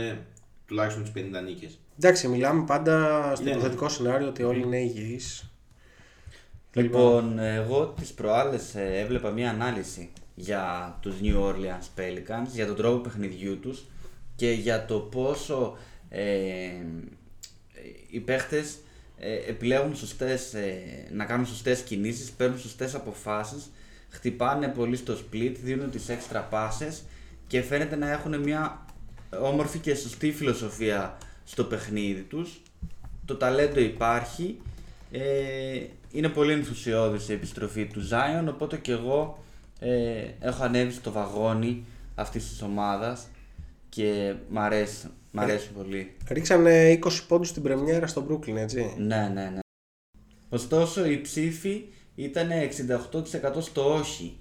τουλάχιστον 0.65 1.04
τις 1.04 1.12
50 1.15 1.41
νίκες. 1.45 1.80
Εντάξει, 2.01 2.27
μιλάμε 2.27 2.63
πάντα 2.65 3.21
στο 3.35 3.43
Ναι, 3.43 3.49
ναι. 3.49 3.55
υποθετικό 3.55 3.89
σενάριο 3.89 4.27
ότι 4.27 4.43
όλοι 4.43 4.62
είναι 4.62 4.77
υγιείς. 4.77 5.51
Λοιπόν, 6.73 7.39
εγώ 7.39 7.88
τις 7.88 8.12
προάλλες 8.13 8.75
ε, 8.75 8.99
έβλεπα 8.99 9.29
μία 9.31 9.49
ανάλυση 9.49 10.09
για 10.35 10.97
τους 11.01 11.15
New 11.21 11.35
Orleans 11.35 11.99
Pelicans, 11.99 12.47
για 12.53 12.65
τον 12.65 12.75
τρόπο 12.75 12.97
παιχνιδιού 12.97 13.59
τους 13.59 13.85
και 14.35 14.51
για 14.51 14.85
το 14.85 14.99
πόσο 14.99 15.77
ε, 16.09 16.23
οι 18.09 18.19
παίχτες 18.19 18.77
ε, 19.17 19.33
επιλέγουν 19.33 19.95
σωστές, 19.95 20.53
ε, 20.53 20.81
να 21.12 21.25
κάνουν 21.25 21.45
σωστές 21.45 21.81
κινήσεις, 21.81 22.31
παίρνουν 22.31 22.59
σωστές 22.59 22.95
αποφάσεις, 22.95 23.71
χτυπάνε 24.09 24.67
πολύ 24.67 24.95
στο 24.95 25.17
split, 25.17 25.53
δίνουν 25.63 25.89
τις 25.91 26.09
έξτρα 26.09 26.41
πάσες 26.41 27.03
και 27.47 27.62
φαίνεται 27.62 27.95
να 27.95 28.12
έχουν 28.12 28.39
μια 28.39 28.85
όμορφη 29.41 29.77
και 29.77 29.95
σωστή 29.95 30.31
φιλοσοφία 30.31 31.17
στο 31.51 31.63
παιχνίδι 31.63 32.21
τους. 32.21 32.62
Το 33.25 33.35
ταλέντο 33.35 33.79
υπάρχει. 33.79 34.62
Ε, 35.12 35.83
είναι 36.12 36.29
πολύ 36.29 36.51
ενθουσιώδης 36.51 37.29
η 37.29 37.33
επιστροφή 37.33 37.85
του 37.85 38.07
Zion, 38.09 38.47
οπότε 38.49 38.77
και 38.77 38.91
εγώ 38.91 39.43
ε, 39.79 40.25
έχω 40.39 40.63
ανέβει 40.63 40.91
στο 40.91 41.12
βαγόνι 41.12 41.83
αυτής 42.15 42.49
της 42.49 42.62
ομάδας 42.62 43.27
και 43.89 44.33
μ' 44.49 44.59
αρέσει, 44.59 45.07
μ' 45.31 45.39
αρέσει 45.39 45.69
πολύ. 45.69 46.15
Ρίξανε 46.27 46.99
20 47.03 47.09
πόντους 47.27 47.47
στην 47.47 47.63
πρεμιέρα 47.63 48.07
στο 48.07 48.27
Brooklyn, 48.29 48.55
έτσι. 48.55 48.93
Ναι, 48.97 49.31
ναι, 49.33 49.49
ναι. 49.49 49.59
Ωστόσο, 50.49 51.05
οι 51.05 51.21
ψήφοι 51.21 51.83
ήταν 52.15 52.49
68% 52.51 53.62
στο 53.62 53.93
όχι. 53.93 54.38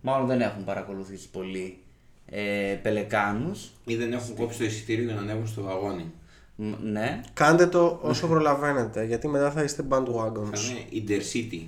Μάλλον 0.00 0.26
δεν 0.26 0.40
έχουν 0.40 0.64
παρακολουθήσει 0.64 1.28
πολύ 1.30 1.78
ε, 2.26 2.78
Πελεκάνους. 2.82 3.70
Ή 3.84 3.96
δεν 3.96 4.12
έχουν 4.12 4.34
κόψει 4.34 4.58
το 4.58 4.64
εισιτήριο 4.64 5.04
για 5.04 5.14
να 5.14 5.20
ανέβουν 5.20 5.46
στο 5.46 5.62
βαγόνι. 5.62 6.12
Μ, 6.56 6.72
ναι. 6.82 7.20
Κάντε 7.32 7.66
το 7.66 7.98
όσο 8.02 8.26
προλαβαίνετε, 8.26 9.04
γιατί 9.04 9.28
μετά 9.28 9.50
θα 9.50 9.62
είστε 9.62 9.84
bandwagons. 9.88 10.54
Θα 10.54 10.72
είναι 10.90 11.04
Intercity. 11.06 11.66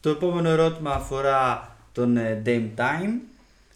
Το 0.00 0.10
επόμενο 0.10 0.48
ερώτημα 0.48 0.90
αφορά 0.90 1.76
τον 1.92 2.16
ε, 2.16 2.42
Dame 2.46 2.68
Time 2.76 3.20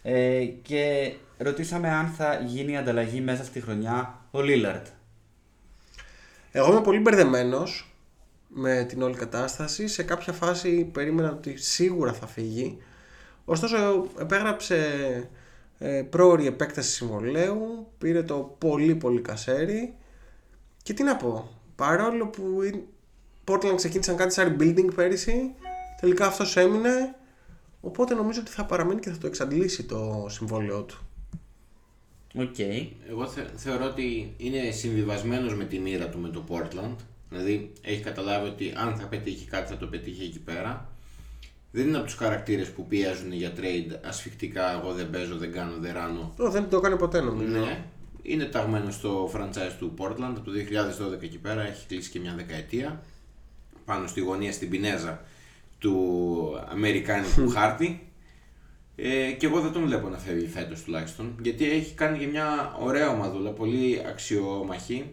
ε, 0.02 0.44
και 0.44 1.12
ρωτήσαμε 1.38 1.88
αν 1.88 2.06
θα 2.06 2.40
γίνει 2.46 2.72
η 2.72 2.76
ανταλλαγή 2.76 3.20
μέσα 3.20 3.44
στη 3.44 3.60
χρονιά 3.60 4.18
ο 4.30 4.38
Lillard. 4.42 4.82
Εγώ 6.52 6.70
είμαι 6.70 6.80
πολύ 6.80 6.98
μπερδεμένος 6.98 7.94
με 8.48 8.84
την 8.88 9.02
όλη 9.02 9.14
κατάσταση. 9.14 9.88
Σε 9.88 10.02
κάποια 10.02 10.32
φάση 10.32 10.84
περίμενα 10.84 11.30
ότι 11.30 11.56
σίγουρα 11.56 12.12
θα 12.12 12.26
φύγει. 12.26 12.78
Ωστόσο, 13.44 14.06
υπέγραψε 14.18 14.76
ε, 14.76 15.28
πρόωρη 16.10 16.46
επέκταση 16.46 16.90
συμβολαίου, 16.90 17.86
πήρε 17.98 18.22
το 18.22 18.56
πολύ 18.58 18.94
πολύ 18.94 19.20
κασέρι. 19.20 19.94
Και 20.82 20.92
τι 20.92 21.02
να 21.02 21.16
πω, 21.16 21.50
παρόλο 21.76 22.26
που 22.26 22.62
η 22.62 22.84
Portland 23.44 23.74
ξεκίνησαν 23.76 24.16
κάτι 24.16 24.32
σαν 24.32 24.56
rebuilding 24.58 24.94
πέρυσι, 24.94 25.54
τελικά 26.00 26.26
αυτός 26.26 26.56
έμεινε. 26.56 27.14
Οπότε 27.80 28.14
νομίζω 28.14 28.40
ότι 28.40 28.50
θα 28.50 28.64
παραμείνει 28.64 29.00
και 29.00 29.10
θα 29.10 29.18
το 29.18 29.26
εξαντλήσει 29.26 29.84
το 29.84 30.26
συμβόλαιό 30.28 30.82
του. 30.82 30.98
Οκ. 32.34 32.58
Εγώ 33.08 33.26
θε- 33.26 33.50
θεωρώ 33.56 33.84
ότι 33.84 34.34
είναι 34.36 34.70
συμβιβασμένος 34.70 35.54
με 35.54 35.64
τη 35.64 35.78
μοίρα 35.78 36.08
του 36.08 36.18
με 36.18 36.28
το 36.28 36.44
Portland. 36.48 36.94
Δηλαδή 37.28 37.72
έχει 37.82 38.02
καταλάβει 38.02 38.48
ότι 38.48 38.72
αν 38.76 38.96
θα 38.96 39.06
πετύχει 39.06 39.46
κάτι 39.46 39.70
θα 39.72 39.76
το 39.76 39.86
πετύχει 39.86 40.22
εκεί 40.24 40.40
πέρα. 40.40 40.88
Δεν 41.76 41.88
είναι 41.88 41.96
από 41.96 42.06
τους 42.06 42.14
χαρακτήρες 42.14 42.70
που 42.70 42.86
πιέζουν 42.86 43.32
για 43.32 43.52
trade 43.56 43.98
ασφικτικά. 44.04 44.72
Εγώ 44.72 44.92
δεν 44.92 45.10
παίζω, 45.10 45.36
δεν 45.36 45.52
κάνω, 45.52 45.76
δεν 45.80 45.92
ράνω. 45.92 46.34
Ω, 46.38 46.50
δεν 46.50 46.68
το 46.68 46.76
έκανε 46.76 46.96
ποτέ 46.96 47.20
νομίζω. 47.20 47.58
Ναι. 47.58 47.84
Είναι 48.22 48.44
ταγμένο 48.44 48.90
στο 48.90 49.30
franchise 49.34 49.74
του 49.78 49.94
Portland 49.98 50.34
από 50.36 50.40
το 50.40 50.50
2012 51.18 51.22
εκεί 51.22 51.38
πέρα. 51.38 51.62
Έχει 51.62 51.86
κλείσει 51.86 52.10
και 52.10 52.18
μια 52.18 52.34
δεκαετία. 52.36 53.02
πάνω 53.84 54.06
στη 54.06 54.20
γωνία 54.20 54.52
στην 54.52 54.70
πινέζα 54.70 55.22
του 55.78 56.64
Αμερικάνικου 56.70 57.48
χάρτη. 57.48 58.12
Ε, 58.96 59.30
και 59.30 59.46
εγώ 59.46 59.60
δεν 59.60 59.72
τον 59.72 59.84
βλέπω 59.84 60.08
να 60.08 60.18
φεύγει 60.18 60.46
φέτος 60.46 60.82
τουλάχιστον, 60.82 61.38
γιατί 61.42 61.70
έχει 61.70 61.94
κάνει 61.94 62.18
και 62.18 62.26
μια 62.26 62.76
ωραία 62.80 63.10
ομαδούλα, 63.10 63.50
πολύ 63.50 64.02
αξιόμαχη, 64.08 65.10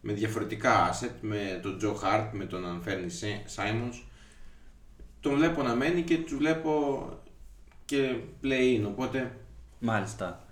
με 0.00 0.12
διαφορετικά 0.12 0.90
asset, 0.92 1.14
με 1.20 1.60
τον 1.62 1.78
Τζο 1.78 1.94
Χάρτ, 1.94 2.34
με 2.34 2.44
τον 2.44 2.66
Ανφέρνη 2.66 3.10
Σάιμονς. 3.44 4.02
Τον 5.22 5.34
βλέπω 5.34 5.62
να 5.62 5.74
μένει 5.74 6.02
και 6.02 6.18
τους 6.18 6.36
βλέπω 6.36 7.04
και 7.84 8.14
play-in, 8.42 8.82
οπότε 8.86 9.32
Μάλιστα. 9.84 10.44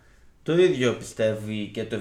Το 0.42 0.58
ίδιο 0.58 0.94
πιστεύει 0.94 1.70
και 1.72 1.84
το 1.84 1.98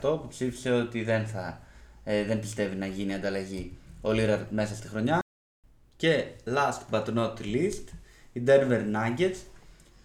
που 0.00 0.28
ψήφισε 0.28 0.70
ότι 0.70 1.02
δεν, 1.02 1.26
θα, 1.26 1.60
ε, 2.04 2.24
δεν 2.24 2.40
πιστεύει 2.40 2.76
να 2.76 2.86
γίνει 2.86 3.14
ανταλλαγή 3.14 3.72
ο 4.00 4.08
Lillard 4.10 4.46
μέσα 4.50 4.74
στη 4.74 4.88
χρονιά. 4.88 5.18
Και 5.96 6.24
last 6.44 6.94
but 6.94 7.14
not 7.14 7.34
least, 7.40 7.84
οι 8.32 8.42
Denver 8.46 8.80
Nuggets 8.94 9.36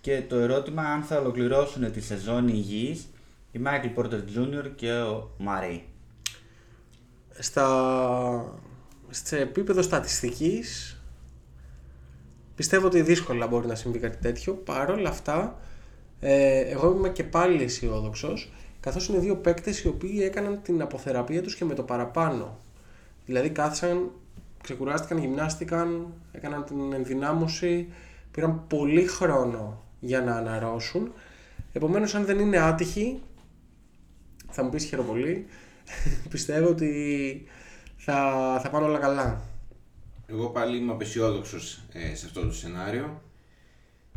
και 0.01 0.21
το 0.21 0.36
ερώτημα 0.36 0.81
αν 0.81 1.03
θα 1.03 1.19
ολοκληρώσουν 1.19 1.91
τη 1.91 2.01
σεζόν 2.01 2.47
υγιείς 2.47 3.07
η 3.51 3.60
Michael 3.65 3.93
Porter 3.95 4.21
Jr. 4.36 4.71
και 4.75 4.91
ο 4.91 5.31
Murray. 5.39 5.79
Στα... 7.39 8.60
Σε 9.10 9.39
επίπεδο 9.39 9.81
στατιστικής 9.81 11.01
πιστεύω 12.56 12.88
ότι 12.88 13.02
δύσκολα 13.02 13.48
μπορεί 13.48 13.68
να 13.68 13.76
συμβεί 13.76 14.00
κάτι 14.00 14.18
τέτοιο. 14.18 14.54
Παρ' 14.54 14.90
όλα 14.90 15.10
αυτά, 15.10 15.60
ε, 16.20 16.60
εγώ 16.60 16.92
είμαι 16.92 17.10
και 17.10 17.24
πάλι 17.24 17.64
αισιόδοξος, 17.64 18.52
καθώς 18.80 19.08
είναι 19.08 19.18
δύο 19.18 19.36
παίκτες 19.36 19.82
οι 19.82 19.88
οποίοι 19.88 20.20
έκαναν 20.22 20.62
την 20.62 20.82
αποθεραπεία 20.82 21.42
τους 21.42 21.56
και 21.56 21.66
με 21.66 21.74
το 21.74 21.84
παραπάνω. 21.84 22.58
Δηλαδή 23.26 23.50
κάθισαν, 23.50 24.12
ξεκουράστηκαν, 24.64 25.18
γυμνάστηκαν, 25.18 26.14
έκαναν 26.32 26.66
την 26.66 26.94
ενδυνάμωση, 26.94 27.88
πήραν 28.32 28.68
πολύ 28.68 29.06
χρόνο 29.06 29.84
για 30.00 30.22
να 30.22 30.36
αναρρώσουν. 30.36 31.14
Επομένως 31.74 32.16
αν 32.16 32.26
δεν 32.26 32.40
είναι 32.40 32.58
άτυχοι, 32.58 33.22
θα 34.50 34.64
μου 34.64 34.70
πεις 34.70 34.86
χαιροπολί, 34.86 35.46
πιστεύω 36.30 36.68
ότι 36.70 36.92
θα, 37.98 38.60
θα 38.64 38.70
πάνε 38.70 38.86
όλα 38.86 39.00
καλά. 39.00 39.42
Εγώ 40.32 40.50
πάλι 40.50 40.78
είμαι 40.78 40.91
απεσιόδοξος 40.91 41.82
ε, 41.91 42.15
σε 42.15 42.26
αυτό 42.26 42.41
το 42.41 42.54
σενάριο. 42.54 43.22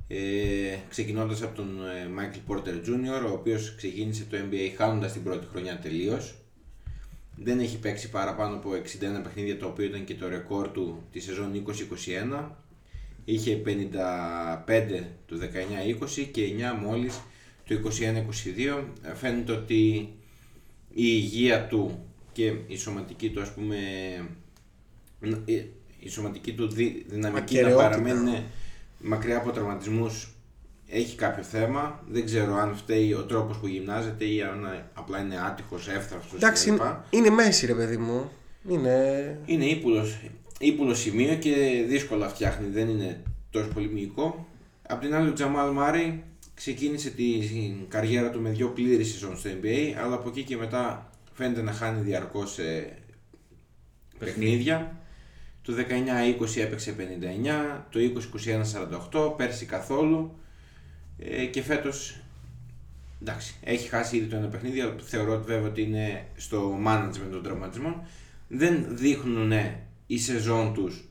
Ε, 0.08 0.76
ξεκινώντας 0.88 1.42
από 1.42 1.56
τον 1.56 1.86
ε, 1.86 2.08
Michael 2.18 2.52
Porter 2.52 2.74
Jr. 2.86 3.28
ο 3.28 3.32
οποίος 3.32 3.74
ξεκίνησε 3.76 4.24
το 4.24 4.36
NBA 4.36 4.74
χάνοντας 4.76 5.12
την 5.12 5.22
πρώτη 5.22 5.46
χρονιά 5.46 5.78
τελείως. 5.78 6.34
Δεν 7.36 7.58
έχει 7.58 7.78
παίξει 7.78 8.10
παραπάνω 8.10 8.54
από 8.54 8.70
61 8.70 9.22
παιχνίδια 9.22 9.58
το 9.58 9.66
οποίο 9.66 9.84
ήταν 9.84 10.04
και 10.04 10.14
το 10.14 10.28
ρεκόρ 10.28 10.68
του 10.68 11.02
τη 11.12 11.20
σεζόν 11.20 11.64
2021. 12.34 12.50
Είχε 13.24 13.62
55 13.66 15.02
του 15.26 15.38
19-20 15.38 16.28
και 16.32 16.42
9 16.78 16.82
μόλις 16.82 17.20
του 17.64 17.74
21-22. 17.74 18.84
Ε, 19.02 19.14
Φαίνεται 19.14 19.52
ότι 19.52 19.84
η 20.88 21.04
υγεία 21.06 21.66
του 21.66 22.08
και 22.32 22.54
η 22.66 22.76
σωματική 22.76 23.30
του 23.30 23.40
ας 23.40 23.52
πούμε 23.52 23.76
η- 26.04 26.06
η 26.06 26.08
σωματική 26.10 26.52
του 26.52 26.68
δι- 26.68 27.04
δυναμική 27.08 27.54
να 27.54 27.60
Ακαιρεότητα. 27.60 27.88
παραμένει 27.88 28.30
ναι, 28.30 28.42
μακριά 28.98 29.36
από 29.36 29.50
τραυματισμούς 29.50 30.28
έχει 30.88 31.16
κάποιο 31.16 31.42
θέμα. 31.42 32.02
Δεν 32.08 32.24
ξέρω 32.24 32.54
αν 32.56 32.74
φταίει 32.76 33.12
ο 33.12 33.22
τρόπος 33.24 33.56
που 33.56 33.66
γυμνάζεται 33.66 34.24
ή 34.24 34.42
αν 34.42 34.84
απλά 34.94 35.18
είναι 35.20 35.40
άτυχος, 35.46 35.88
εύθραυστος 35.88 36.34
Εντάξει, 36.34 36.70
κλπ. 36.70 36.80
είναι, 36.80 36.96
είναι 37.10 37.30
μέση 37.30 37.66
ρε 37.66 37.74
παιδί 37.74 37.96
μου. 37.96 38.30
Είναι... 38.68 39.38
Είναι 39.46 39.64
ύπουλος, 39.64 40.20
ύπουλος 40.58 40.98
σημείο 41.00 41.34
και 41.34 41.84
δύσκολα 41.88 42.28
φτιάχνει, 42.28 42.68
δεν 42.68 42.88
είναι 42.88 43.22
τόσο 43.50 43.68
πολύ 43.74 43.88
μυϊκό. 43.88 44.46
Απ' 44.88 45.00
την 45.00 45.14
άλλη 45.14 45.28
ο 45.28 45.32
Τζαμάλ 45.32 45.70
Μάρι 45.72 46.22
ξεκίνησε 46.54 47.10
την 47.10 47.88
καριέρα 47.88 48.30
του 48.30 48.40
με 48.40 48.50
δύο 48.50 48.68
πλήρη 48.68 49.04
σεζόν 49.04 49.36
στο 49.36 49.50
NBA, 49.62 49.92
αλλά 50.04 50.14
από 50.14 50.28
εκεί 50.28 50.42
και 50.42 50.56
μετά 50.56 51.10
φαίνεται 51.32 51.62
να 51.62 51.72
χάνει 51.72 52.00
διαρκώς 52.00 52.58
ε, 52.58 52.96
παιχνίδια. 54.18 54.96
Το 55.64 55.72
19-20 56.40 56.56
έπαιξε 56.56 56.94
59, 56.98 57.82
το 57.90 57.98
20-21 59.12 59.30
48, 59.32 59.36
πέρσι 59.36 59.66
καθόλου 59.66 60.36
ε, 61.18 61.44
και 61.44 61.62
φέτος 61.62 62.16
εντάξει, 63.20 63.54
έχει 63.62 63.88
χάσει 63.88 64.16
ήδη 64.16 64.26
το 64.26 64.36
ένα 64.36 64.46
παιχνίδι, 64.46 64.80
αλλά 64.80 64.94
θεωρώ 65.02 65.32
ότι 65.32 65.46
βέβαια 65.46 65.68
ότι 65.68 65.82
είναι 65.82 66.26
στο 66.36 66.78
management 66.86 67.30
των 67.30 67.42
τραυματισμών. 67.42 68.02
Δεν 68.48 68.86
δείχνουν 68.90 69.52
η 70.06 70.18
σεζόν 70.18 70.74
τους 70.74 71.08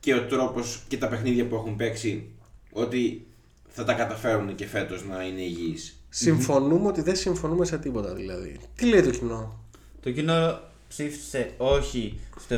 και 0.00 0.14
ο 0.14 0.26
τρόπος 0.26 0.82
και 0.88 0.98
τα 0.98 1.08
παιχνίδια 1.08 1.46
που 1.46 1.54
έχουν 1.54 1.76
παίξει 1.76 2.28
ότι 2.72 3.26
θα 3.68 3.84
τα 3.84 3.92
καταφέρουν 3.92 4.54
και 4.54 4.66
φέτος 4.66 5.04
να 5.04 5.22
είναι 5.22 5.40
υγιείς. 5.40 6.02
Συμφωνούμε 6.08 6.88
ότι 6.88 7.02
δεν 7.02 7.16
συμφωνούμε 7.16 7.64
σε 7.64 7.78
τίποτα 7.78 8.14
δηλαδή. 8.14 8.60
Τι 8.74 8.86
λέει 8.86 9.02
το 9.02 9.10
κοινό; 9.10 9.64
Το 10.00 10.10
κοινό 10.10 10.60
ψήφισε 10.88 11.50
όχι 11.56 12.20
στο 12.40 12.56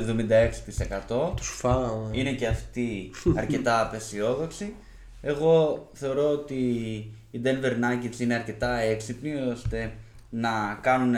76%. 1.30 1.36
Τους 1.36 1.48
φάω. 1.48 2.08
Είναι 2.12 2.32
και 2.32 2.46
αυτοί 2.46 3.10
αρκετά 3.40 3.80
απεσιόδοξοι. 3.80 4.74
Εγώ 5.22 5.88
θεωρώ 5.92 6.30
ότι 6.30 6.54
οι 7.30 7.40
Denver 7.44 7.72
Nuggets 7.72 8.20
είναι 8.20 8.34
αρκετά 8.34 8.78
έξυπνοι 8.78 9.34
ώστε 9.34 9.92
να 10.30 10.78
κάνουν 10.80 11.14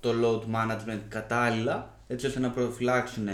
το 0.00 0.10
load 0.22 0.54
management 0.54 1.00
κατάλληλα 1.08 1.98
έτσι 2.06 2.26
ώστε 2.26 2.40
να 2.40 2.50
προφυλάξουν 2.50 3.28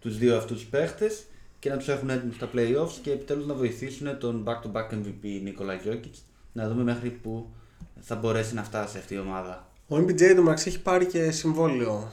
τους 0.00 0.18
δύο 0.18 0.36
αυτούς 0.36 0.64
παίχτες 0.64 1.24
και 1.58 1.70
να 1.70 1.76
τους 1.76 1.88
έχουν 1.88 2.10
έτοιμους 2.10 2.34
στα 2.34 2.48
playoffs 2.54 2.98
και 3.02 3.10
επιτέλους 3.10 3.46
να 3.46 3.54
βοηθήσουν 3.54 4.18
τον 4.18 4.44
back-to-back 4.46 4.92
MVP 4.92 5.40
Νίκολα 5.42 5.80
Jokic 5.84 6.22
να 6.52 6.68
δούμε 6.68 6.82
μέχρι 6.82 7.10
που 7.10 7.50
θα 8.00 8.14
μπορέσει 8.14 8.54
να 8.54 8.62
φτάσει 8.62 8.98
αυτή 8.98 9.14
η 9.14 9.18
ομάδα. 9.18 9.66
Ο 9.88 9.96
MPJ 9.96 10.34
το 10.36 10.50
Max 10.50 10.66
έχει 10.66 10.80
πάρει 10.82 11.06
και 11.06 11.30
συμβόλαιο. 11.30 12.08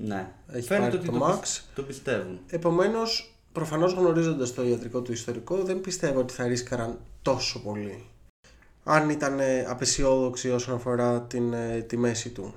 Ναι, 0.00 0.28
Έχει 0.52 0.66
φαίνεται 0.66 0.84
πάρει 0.86 0.96
ότι 0.96 1.06
το 1.06 1.18
το, 1.18 1.26
Max. 1.26 1.40
πι- 1.40 1.74
το 1.74 1.82
πιστεύουν. 1.82 2.40
Επομένως, 2.46 3.34
προφανώς 3.52 3.92
γνωρίζοντας 3.92 4.54
το 4.54 4.64
ιατρικό 4.64 5.00
του 5.00 5.12
ιστορικό, 5.12 5.62
δεν 5.62 5.80
πιστεύω 5.80 6.20
ότι 6.20 6.32
θα 6.32 6.46
ρίσκαραν 6.46 6.98
τόσο 7.22 7.62
πολύ. 7.62 8.04
Αν 8.84 9.10
ήταν 9.10 9.40
ε, 9.40 9.64
απεσιόδοξοι 9.68 10.50
όσον 10.50 10.74
αφορά 10.74 11.20
την, 11.22 11.52
ε, 11.52 11.80
τη 11.80 11.96
μέση 11.96 12.30
του. 12.30 12.54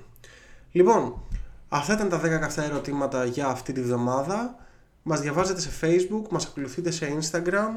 Λοιπόν, 0.72 1.22
αυτά 1.68 1.92
ήταν 1.94 2.08
τα 2.08 2.20
10 2.20 2.38
καυτά 2.40 2.64
ερωτήματα 2.64 3.24
για 3.24 3.46
αυτή 3.46 3.72
τη 3.72 3.80
βδομάδα. 3.82 4.56
Μας 5.02 5.20
διαβάζετε 5.20 5.60
σε 5.60 5.70
facebook, 5.80 6.28
μας 6.30 6.46
ακολουθείτε 6.46 6.90
σε 6.90 7.16
instagram, 7.20 7.68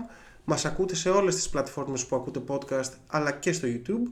μας 0.45 0.65
ακούτε 0.65 0.95
σε 0.95 1.10
όλες 1.10 1.36
τις 1.36 1.49
πλατφόρμες 1.49 2.06
που 2.06 2.15
ακούτε 2.15 2.41
podcast, 2.47 2.91
αλλά 3.08 3.32
και 3.32 3.51
στο 3.51 3.67
youtube. 3.67 4.12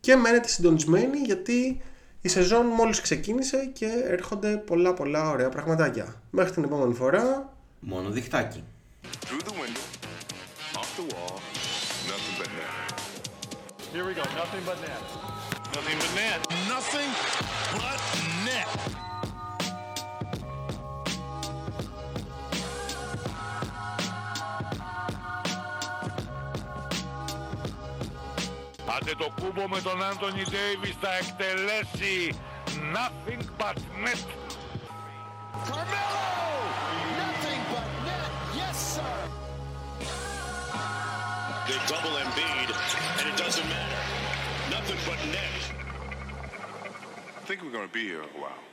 Και 0.00 0.16
μένετε 0.16 0.48
συντονισμένοι 0.48 1.18
γιατί 1.18 1.80
η 2.22 2.28
σεζόν 2.28 2.66
μόλις 2.66 3.00
ξεκίνησε 3.00 3.70
και 3.72 3.86
έρχονται 4.06 4.56
πολλά 4.56 4.94
πολλά 4.94 5.30
ωραία 5.30 5.48
πραγματάκια. 5.48 6.14
Μέχρι 6.30 6.52
την 6.52 6.64
επόμενη 6.64 6.94
φορά, 6.94 7.52
Μόνο 7.80 8.08
διχτάκι. 8.10 8.64
Through 9.02 9.42
the 9.48 9.54
window, 9.62 9.84
off 10.80 10.90
the 10.98 11.04
wall, 11.12 11.36
nothing 12.10 12.36
but 12.40 12.50
net. 12.58 12.92
Here 13.92 14.04
we 14.08 14.14
go. 14.14 14.24
Nothing 14.42 14.64
but 14.68 14.78
net. 14.86 15.02
Nothing 15.76 15.98
but 16.02 16.12
net. 16.20 16.40
Nothing 16.74 17.10
but 17.80 18.00
net. 18.46 19.01
Άντε 28.95 29.11
το 29.17 29.27
κούμπο 29.41 29.67
με 29.67 29.81
τον 29.81 30.03
Άντωνι 30.03 30.43
Ντέιβις 30.49 30.95
θα 31.01 31.15
εκτελέσει 31.21 32.35
nothing 32.93 33.41
but 33.57 33.77
net. 34.03 34.25
Carmelo! 35.65 36.27
Nothing 37.17 37.61
but 37.71 37.87
net. 38.07 38.29
Yes, 38.55 38.77
sir. 38.95 39.15
They 41.67 41.79
double 41.91 42.15
Embiid, 42.23 42.69
and 43.19 43.25
it 43.31 43.37
doesn't 43.43 43.67
matter. 43.67 44.03
Nothing 44.75 44.99
but 45.05 45.19
net. 45.35 45.61
I 47.37 47.41
think 47.47 47.63
we're 47.63 47.71
going 47.71 47.87
to 47.87 47.93
be 47.93 48.03
here 48.03 48.21
a 48.21 48.41
while. 48.41 48.70